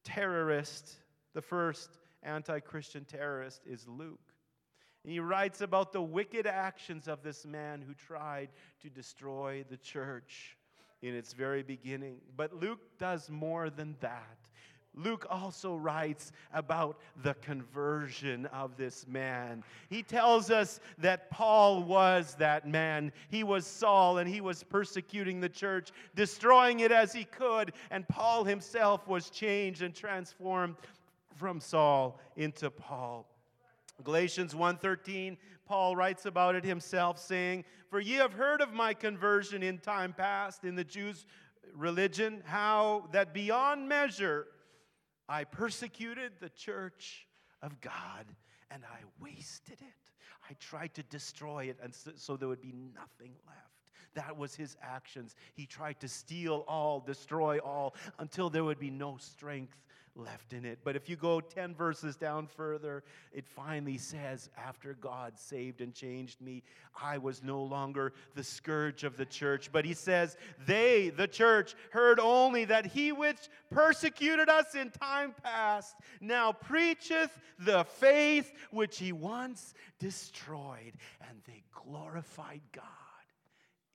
terrorist, 0.04 0.94
the 1.34 1.42
first 1.42 1.98
anti 2.22 2.60
Christian 2.60 3.04
terrorist, 3.04 3.62
is 3.66 3.88
Luke. 3.88 4.33
And 5.04 5.12
he 5.12 5.20
writes 5.20 5.60
about 5.60 5.92
the 5.92 6.02
wicked 6.02 6.46
actions 6.46 7.08
of 7.08 7.22
this 7.22 7.44
man 7.44 7.84
who 7.86 7.94
tried 7.94 8.48
to 8.80 8.88
destroy 8.88 9.64
the 9.70 9.76
church 9.76 10.56
in 11.02 11.14
its 11.14 11.34
very 11.34 11.62
beginning. 11.62 12.16
But 12.36 12.54
Luke 12.54 12.80
does 12.98 13.28
more 13.28 13.68
than 13.68 13.96
that. 14.00 14.38
Luke 14.96 15.26
also 15.28 15.74
writes 15.74 16.32
about 16.52 16.98
the 17.22 17.34
conversion 17.34 18.46
of 18.46 18.76
this 18.76 19.06
man. 19.06 19.64
He 19.90 20.02
tells 20.02 20.50
us 20.50 20.80
that 20.98 21.30
Paul 21.30 21.82
was 21.82 22.36
that 22.36 22.66
man. 22.66 23.12
He 23.28 23.42
was 23.42 23.66
Saul 23.66 24.18
and 24.18 24.28
he 24.28 24.40
was 24.40 24.62
persecuting 24.62 25.40
the 25.40 25.48
church, 25.48 25.90
destroying 26.14 26.80
it 26.80 26.92
as 26.92 27.12
he 27.12 27.24
could. 27.24 27.72
And 27.90 28.08
Paul 28.08 28.44
himself 28.44 29.06
was 29.08 29.30
changed 29.30 29.82
and 29.82 29.94
transformed 29.94 30.76
from 31.36 31.60
Saul 31.60 32.20
into 32.36 32.70
Paul. 32.70 33.26
Galatians 34.02 34.54
1:13 34.54 35.38
Paul 35.66 35.96
writes 35.96 36.26
about 36.26 36.54
it 36.54 36.64
himself 36.64 37.18
saying, 37.18 37.64
"For 37.88 38.00
ye 38.00 38.14
have 38.14 38.34
heard 38.34 38.60
of 38.60 38.72
my 38.72 38.92
conversion 38.92 39.62
in 39.62 39.78
time 39.78 40.12
past 40.12 40.64
in 40.64 40.74
the 40.74 40.84
Jews' 40.84 41.26
religion, 41.72 42.42
how 42.46 43.08
that 43.12 43.32
beyond 43.32 43.88
measure 43.88 44.48
I 45.28 45.44
persecuted 45.44 46.38
the 46.38 46.50
church 46.50 47.26
of 47.62 47.80
God 47.80 48.26
and 48.70 48.84
I 48.84 49.00
wasted 49.18 49.80
it. 49.80 50.12
I 50.48 50.54
tried 50.54 50.94
to 50.94 51.02
destroy 51.04 51.64
it 51.64 51.78
and 51.82 51.94
so, 51.94 52.12
so 52.16 52.36
there 52.36 52.48
would 52.48 52.60
be 52.60 52.72
nothing 52.72 53.34
left. 53.46 53.73
That 54.14 54.36
was 54.36 54.54
his 54.54 54.76
actions. 54.82 55.34
He 55.54 55.66
tried 55.66 56.00
to 56.00 56.08
steal 56.08 56.64
all, 56.68 57.00
destroy 57.00 57.58
all 57.58 57.94
until 58.18 58.50
there 58.50 58.64
would 58.64 58.78
be 58.78 58.90
no 58.90 59.16
strength 59.18 59.76
left 60.16 60.52
in 60.52 60.64
it. 60.64 60.78
But 60.84 60.96
if 60.96 61.08
you 61.08 61.16
go 61.16 61.40
10 61.40 61.74
verses 61.74 62.16
down 62.16 62.46
further, 62.46 63.02
it 63.32 63.46
finally 63.48 63.98
says, 63.98 64.48
After 64.56 64.94
God 64.94 65.38
saved 65.38 65.80
and 65.80 65.92
changed 65.92 66.40
me, 66.40 66.62
I 67.00 67.18
was 67.18 67.42
no 67.42 67.62
longer 67.62 68.12
the 68.34 68.44
scourge 68.44 69.04
of 69.04 69.16
the 69.16 69.26
church. 69.26 69.70
But 69.72 69.84
he 69.84 69.94
says, 69.94 70.36
They, 70.66 71.10
the 71.10 71.26
church, 71.26 71.74
heard 71.90 72.20
only 72.20 72.64
that 72.66 72.86
he 72.86 73.12
which 73.12 73.48
persecuted 73.70 74.48
us 74.48 74.74
in 74.74 74.90
time 74.90 75.34
past 75.42 75.96
now 76.20 76.52
preacheth 76.52 77.30
the 77.58 77.84
faith 77.84 78.52
which 78.70 78.98
he 78.98 79.12
once 79.12 79.74
destroyed. 79.98 80.92
And 81.28 81.40
they 81.46 81.64
glorified 81.72 82.62
God 82.72 82.84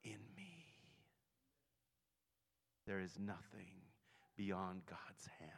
in 0.03 0.17
me. 0.36 0.49
There 2.89 2.99
is 2.99 3.19
nothing 3.19 3.69
beyond 4.35 4.81
God's 4.87 5.27
hand. 5.39 5.51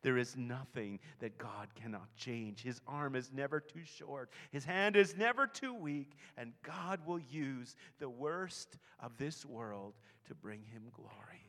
There 0.00 0.16
is 0.16 0.34
nothing 0.34 0.98
that 1.18 1.36
God 1.36 1.68
cannot 1.74 2.08
change. 2.16 2.62
His 2.62 2.80
arm 2.88 3.14
is 3.16 3.30
never 3.34 3.60
too 3.60 3.84
short, 3.84 4.30
His 4.50 4.64
hand 4.64 4.96
is 4.96 5.14
never 5.14 5.46
too 5.46 5.74
weak, 5.74 6.12
and 6.38 6.54
God 6.62 7.00
will 7.04 7.18
use 7.18 7.76
the 7.98 8.08
worst 8.08 8.78
of 8.98 9.12
this 9.18 9.44
world 9.44 9.92
to 10.28 10.34
bring 10.34 10.62
Him 10.72 10.84
glory. 10.94 11.44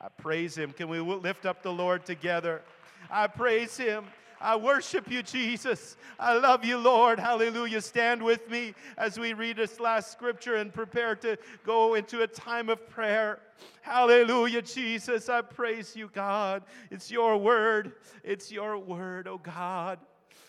I 0.00 0.06
praise 0.08 0.56
Him. 0.56 0.70
Can 0.70 0.88
we 0.88 1.00
lift 1.00 1.46
up 1.46 1.64
the 1.64 1.72
Lord 1.72 2.06
together? 2.06 2.62
I 3.10 3.26
praise 3.26 3.76
Him. 3.76 4.04
I 4.40 4.56
worship 4.56 5.10
you, 5.10 5.22
Jesus. 5.22 5.96
I 6.18 6.36
love 6.36 6.64
you, 6.64 6.78
Lord. 6.78 7.18
Hallelujah. 7.18 7.80
Stand 7.80 8.22
with 8.22 8.48
me 8.50 8.74
as 8.98 9.18
we 9.18 9.32
read 9.32 9.56
this 9.56 9.80
last 9.80 10.12
scripture 10.12 10.56
and 10.56 10.72
prepare 10.72 11.16
to 11.16 11.38
go 11.64 11.94
into 11.94 12.22
a 12.22 12.26
time 12.26 12.68
of 12.68 12.88
prayer. 12.88 13.40
Hallelujah, 13.80 14.62
Jesus. 14.62 15.28
I 15.28 15.42
praise 15.42 15.96
you, 15.96 16.10
God. 16.12 16.62
It's 16.90 17.10
your 17.10 17.36
word. 17.36 17.92
It's 18.22 18.52
your 18.52 18.78
word, 18.78 19.26
oh 19.26 19.38
God. 19.38 19.98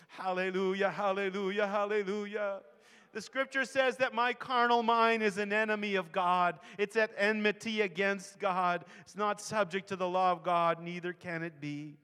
Hallelujah, 0.08 0.90
hallelujah, 0.90 1.66
hallelujah. 1.66 2.60
The 3.12 3.22
scripture 3.22 3.64
says 3.64 3.96
that 3.98 4.14
my 4.14 4.32
carnal 4.32 4.82
mind 4.82 5.22
is 5.22 5.38
an 5.38 5.52
enemy 5.52 5.94
of 5.94 6.12
God. 6.12 6.58
It's 6.76 6.96
at 6.96 7.10
enmity 7.16 7.80
against 7.80 8.38
God. 8.38 8.84
It's 9.00 9.16
not 9.16 9.40
subject 9.40 9.88
to 9.88 9.96
the 9.96 10.08
law 10.08 10.32
of 10.32 10.42
God, 10.42 10.82
neither 10.82 11.12
can 11.12 11.42
it 11.42 11.60
be. 11.60 11.96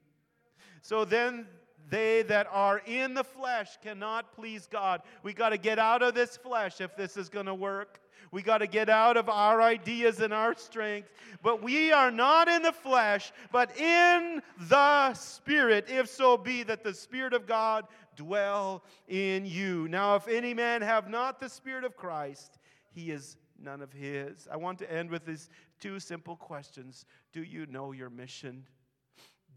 So 0.81 1.05
then 1.05 1.45
they 1.89 2.23
that 2.23 2.47
are 2.51 2.81
in 2.85 3.13
the 3.13 3.23
flesh 3.23 3.77
cannot 3.83 4.33
please 4.33 4.67
God. 4.67 5.01
We 5.23 5.33
got 5.33 5.49
to 5.49 5.57
get 5.57 5.79
out 5.79 6.01
of 6.01 6.15
this 6.15 6.37
flesh 6.37 6.81
if 6.81 6.95
this 6.95 7.17
is 7.17 7.29
going 7.29 7.45
to 7.45 7.55
work. 7.55 7.99
We 8.31 8.41
got 8.41 8.57
to 8.57 8.67
get 8.67 8.89
out 8.89 9.17
of 9.17 9.29
our 9.29 9.61
ideas 9.61 10.19
and 10.19 10.33
our 10.33 10.55
strength. 10.55 11.09
But 11.43 11.61
we 11.61 11.91
are 11.91 12.11
not 12.11 12.47
in 12.47 12.63
the 12.63 12.71
flesh, 12.71 13.31
but 13.51 13.77
in 13.79 14.41
the 14.67 15.13
Spirit, 15.13 15.85
if 15.89 16.09
so 16.09 16.35
be 16.35 16.63
that 16.63 16.83
the 16.83 16.93
Spirit 16.93 17.33
of 17.33 17.45
God 17.45 17.85
dwell 18.15 18.83
in 19.07 19.45
you. 19.45 19.87
Now, 19.87 20.15
if 20.15 20.27
any 20.27 20.53
man 20.53 20.81
have 20.81 21.09
not 21.09 21.39
the 21.39 21.49
Spirit 21.49 21.83
of 21.83 21.95
Christ, 21.95 22.57
he 22.91 23.11
is 23.11 23.37
none 23.59 23.81
of 23.81 23.93
his. 23.93 24.47
I 24.51 24.57
want 24.57 24.79
to 24.79 24.91
end 24.91 25.09
with 25.09 25.25
these 25.25 25.49
two 25.79 25.99
simple 25.99 26.35
questions 26.35 27.05
Do 27.31 27.43
you 27.43 27.65
know 27.67 27.91
your 27.91 28.09
mission? 28.09 28.65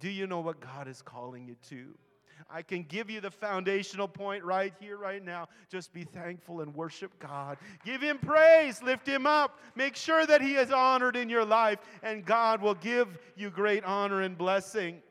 Do 0.01 0.11
you 0.11 0.27
know 0.27 0.41
what 0.41 0.61
God 0.61 0.87
is 0.87 1.03
calling 1.03 1.47
you 1.47 1.57
to? 1.71 1.95
I 2.51 2.63
can 2.63 2.83
give 2.83 3.11
you 3.11 3.21
the 3.21 3.31
foundational 3.31 4.09
point 4.09 4.45
right 4.45 4.73
here, 4.81 4.97
right 4.97 5.25
now. 5.25 5.49
Just 5.71 5.93
be 5.93 6.05
thankful 6.05 6.61
and 6.61 6.75
worship 6.75 7.19
God. 7.19 7.59
Give 7.85 8.01
Him 8.01 8.19
praise, 8.19 8.83
lift 8.83 9.07
Him 9.07 9.27
up. 9.27 9.59
Make 9.75 9.97
sure 9.97 10.27
that 10.27 10.41
He 10.41 10.55
is 10.55 10.71
honored 10.71 11.17
in 11.17 11.29
your 11.29 11.45
life, 11.45 11.79
and 12.03 12.25
God 12.25 12.63
will 12.63 12.75
give 12.75 13.19
you 13.37 13.51
great 13.51 13.85
honor 13.85 14.23
and 14.23 14.37
blessing. 14.37 15.03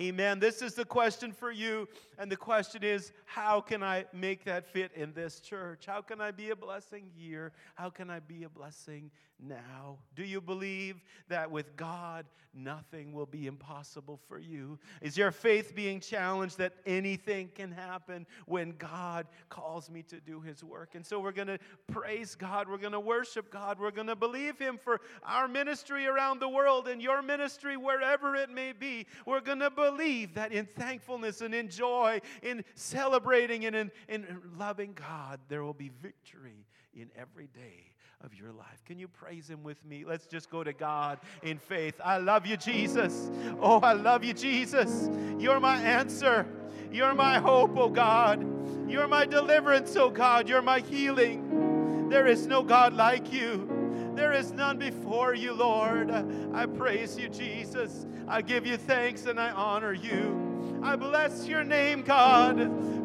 Amen. 0.00 0.38
This 0.38 0.62
is 0.62 0.72
the 0.72 0.86
question 0.86 1.32
for 1.32 1.50
you. 1.50 1.86
And 2.18 2.30
the 2.30 2.36
question 2.36 2.84
is 2.84 3.12
how 3.24 3.60
can 3.60 3.82
I 3.82 4.04
make 4.12 4.44
that 4.44 4.66
fit 4.66 4.92
in 4.94 5.12
this 5.12 5.40
church? 5.40 5.86
How 5.86 6.02
can 6.02 6.20
I 6.20 6.30
be 6.30 6.50
a 6.50 6.56
blessing 6.56 7.10
here? 7.14 7.52
How 7.74 7.90
can 7.90 8.10
I 8.10 8.20
be 8.20 8.44
a 8.44 8.48
blessing 8.48 9.10
now? 9.40 9.98
Do 10.14 10.24
you 10.24 10.40
believe 10.40 11.02
that 11.28 11.50
with 11.50 11.76
God, 11.76 12.26
nothing 12.54 13.12
will 13.12 13.26
be 13.26 13.46
impossible 13.46 14.20
for 14.28 14.38
you? 14.38 14.78
Is 15.00 15.16
your 15.16 15.30
faith 15.30 15.74
being 15.74 16.00
challenged 16.00 16.58
that 16.58 16.74
anything 16.86 17.50
can 17.54 17.72
happen 17.72 18.26
when 18.46 18.72
God 18.78 19.26
calls 19.48 19.90
me 19.90 20.02
to 20.04 20.20
do 20.20 20.40
His 20.40 20.62
work? 20.62 20.94
And 20.94 21.04
so 21.04 21.20
we're 21.20 21.32
going 21.32 21.48
to 21.48 21.58
praise 21.90 22.34
God. 22.34 22.68
We're 22.68 22.78
going 22.78 22.92
to 22.92 23.00
worship 23.00 23.50
God. 23.50 23.78
We're 23.80 23.90
going 23.90 24.06
to 24.08 24.16
believe 24.16 24.58
Him 24.58 24.78
for 24.82 25.00
our 25.22 25.48
ministry 25.48 26.06
around 26.06 26.40
the 26.40 26.48
world 26.48 26.88
and 26.88 27.00
your 27.00 27.22
ministry 27.22 27.76
wherever 27.76 28.36
it 28.36 28.50
may 28.50 28.72
be. 28.72 29.06
We're 29.26 29.40
going 29.40 29.60
to 29.60 29.70
believe 29.70 30.34
that 30.34 30.52
in 30.52 30.66
thankfulness 30.76 31.40
and 31.40 31.54
in 31.54 31.68
joy, 32.02 32.20
in 32.42 32.64
celebrating 32.74 33.64
and 33.64 33.76
in, 33.76 33.90
in 34.08 34.26
loving 34.58 34.94
God, 34.94 35.40
there 35.48 35.62
will 35.62 35.74
be 35.74 35.90
victory 36.00 36.66
in 36.94 37.10
every 37.16 37.48
day 37.48 37.92
of 38.24 38.34
your 38.34 38.52
life. 38.52 38.84
Can 38.84 38.98
you 38.98 39.08
praise 39.08 39.48
Him 39.48 39.62
with 39.62 39.84
me? 39.84 40.04
Let's 40.04 40.26
just 40.26 40.50
go 40.50 40.62
to 40.62 40.72
God 40.72 41.18
in 41.42 41.58
faith. 41.58 42.00
I 42.04 42.18
love 42.18 42.46
you, 42.46 42.56
Jesus. 42.56 43.30
Oh, 43.60 43.80
I 43.80 43.94
love 43.94 44.22
you, 44.24 44.32
Jesus. 44.32 45.10
You're 45.38 45.60
my 45.60 45.76
answer. 45.76 46.46
You're 46.92 47.14
my 47.14 47.38
hope, 47.38 47.76
oh 47.76 47.88
God. 47.88 48.46
You're 48.88 49.08
my 49.08 49.24
deliverance, 49.24 49.96
oh 49.96 50.10
God. 50.10 50.48
You're 50.48 50.62
my 50.62 50.80
healing. 50.80 52.08
There 52.08 52.26
is 52.26 52.46
no 52.46 52.62
God 52.62 52.92
like 52.92 53.32
you. 53.32 53.68
There 54.14 54.32
is 54.32 54.52
none 54.52 54.78
before 54.78 55.34
you, 55.34 55.54
Lord. 55.54 56.10
I 56.52 56.66
praise 56.66 57.18
you, 57.18 57.28
Jesus. 57.28 58.06
I 58.28 58.42
give 58.42 58.66
you 58.66 58.76
thanks 58.76 59.24
and 59.24 59.40
I 59.40 59.50
honor 59.50 59.94
you. 59.94 60.41
I 60.82 60.96
bless 60.96 61.46
your 61.46 61.62
name, 61.62 62.02
God, 62.02 62.58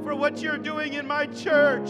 for 0.03 0.15
what 0.15 0.39
you're 0.41 0.57
doing 0.57 0.93
in 0.93 1.05
my 1.05 1.27
church, 1.27 1.89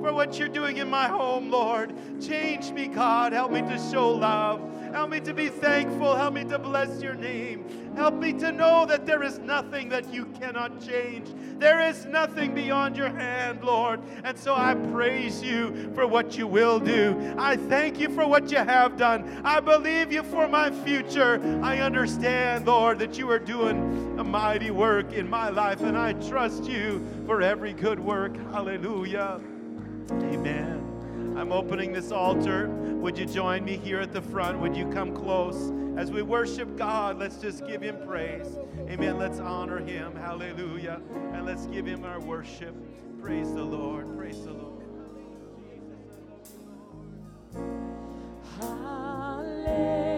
for 0.00 0.12
what 0.12 0.38
you're 0.38 0.48
doing 0.48 0.76
in 0.76 0.88
my 0.88 1.08
home, 1.08 1.50
Lord. 1.50 1.92
Change 2.22 2.70
me, 2.70 2.86
God. 2.86 3.32
Help 3.32 3.50
me 3.50 3.60
to 3.62 3.78
show 3.90 4.10
love. 4.10 4.60
Help 4.92 5.10
me 5.10 5.18
to 5.20 5.34
be 5.34 5.48
thankful. 5.48 6.14
Help 6.14 6.34
me 6.34 6.44
to 6.44 6.58
bless 6.58 7.02
your 7.02 7.14
name. 7.14 7.64
Help 7.96 8.14
me 8.14 8.32
to 8.34 8.50
know 8.50 8.84
that 8.86 9.06
there 9.06 9.22
is 9.22 9.38
nothing 9.38 9.88
that 9.88 10.12
you 10.12 10.26
cannot 10.40 10.84
change. 10.84 11.28
There 11.58 11.80
is 11.80 12.04
nothing 12.06 12.54
beyond 12.54 12.96
your 12.96 13.08
hand, 13.08 13.62
Lord. 13.62 14.00
And 14.24 14.36
so 14.36 14.54
I 14.54 14.74
praise 14.74 15.42
you 15.42 15.92
for 15.94 16.06
what 16.06 16.36
you 16.36 16.46
will 16.46 16.80
do. 16.80 17.34
I 17.38 17.56
thank 17.56 18.00
you 18.00 18.08
for 18.08 18.26
what 18.26 18.50
you 18.50 18.58
have 18.58 18.96
done. 18.96 19.40
I 19.44 19.60
believe 19.60 20.12
you 20.12 20.22
for 20.24 20.48
my 20.48 20.70
future. 20.70 21.40
I 21.62 21.78
understand, 21.78 22.66
Lord, 22.66 22.98
that 22.98 23.16
you 23.16 23.30
are 23.30 23.38
doing 23.38 24.18
a 24.18 24.24
mighty 24.24 24.70
work 24.70 25.12
in 25.12 25.28
my 25.30 25.50
life, 25.50 25.80
and 25.82 25.96
I 25.96 26.14
trust 26.14 26.64
you 26.64 27.06
for 27.26 27.42
every 27.42 27.72
good 27.72 28.00
work. 28.00 28.36
Hallelujah. 28.50 29.40
Amen. 30.10 30.83
I'm 31.36 31.50
opening 31.52 31.92
this 31.92 32.12
altar. 32.12 32.68
Would 32.68 33.18
you 33.18 33.26
join 33.26 33.64
me 33.64 33.76
here 33.76 34.00
at 34.00 34.12
the 34.12 34.22
front? 34.22 34.60
Would 34.60 34.76
you 34.76 34.86
come 34.86 35.14
close? 35.14 35.72
As 35.96 36.10
we 36.10 36.22
worship 36.22 36.76
God, 36.76 37.18
let's 37.18 37.36
just 37.36 37.66
give 37.66 37.82
Him 37.82 37.96
praise. 38.06 38.56
Amen. 38.88 39.18
Let's 39.18 39.40
honor 39.40 39.78
Him. 39.78 40.14
Hallelujah. 40.14 41.00
And 41.32 41.44
let's 41.44 41.66
give 41.66 41.86
Him 41.86 42.04
our 42.04 42.20
worship. 42.20 42.74
Praise 43.20 43.52
the 43.52 43.64
Lord. 43.64 44.16
Praise 44.16 44.44
the 44.44 44.52
Lord. 44.52 44.84
Hallelujah. 48.60 50.13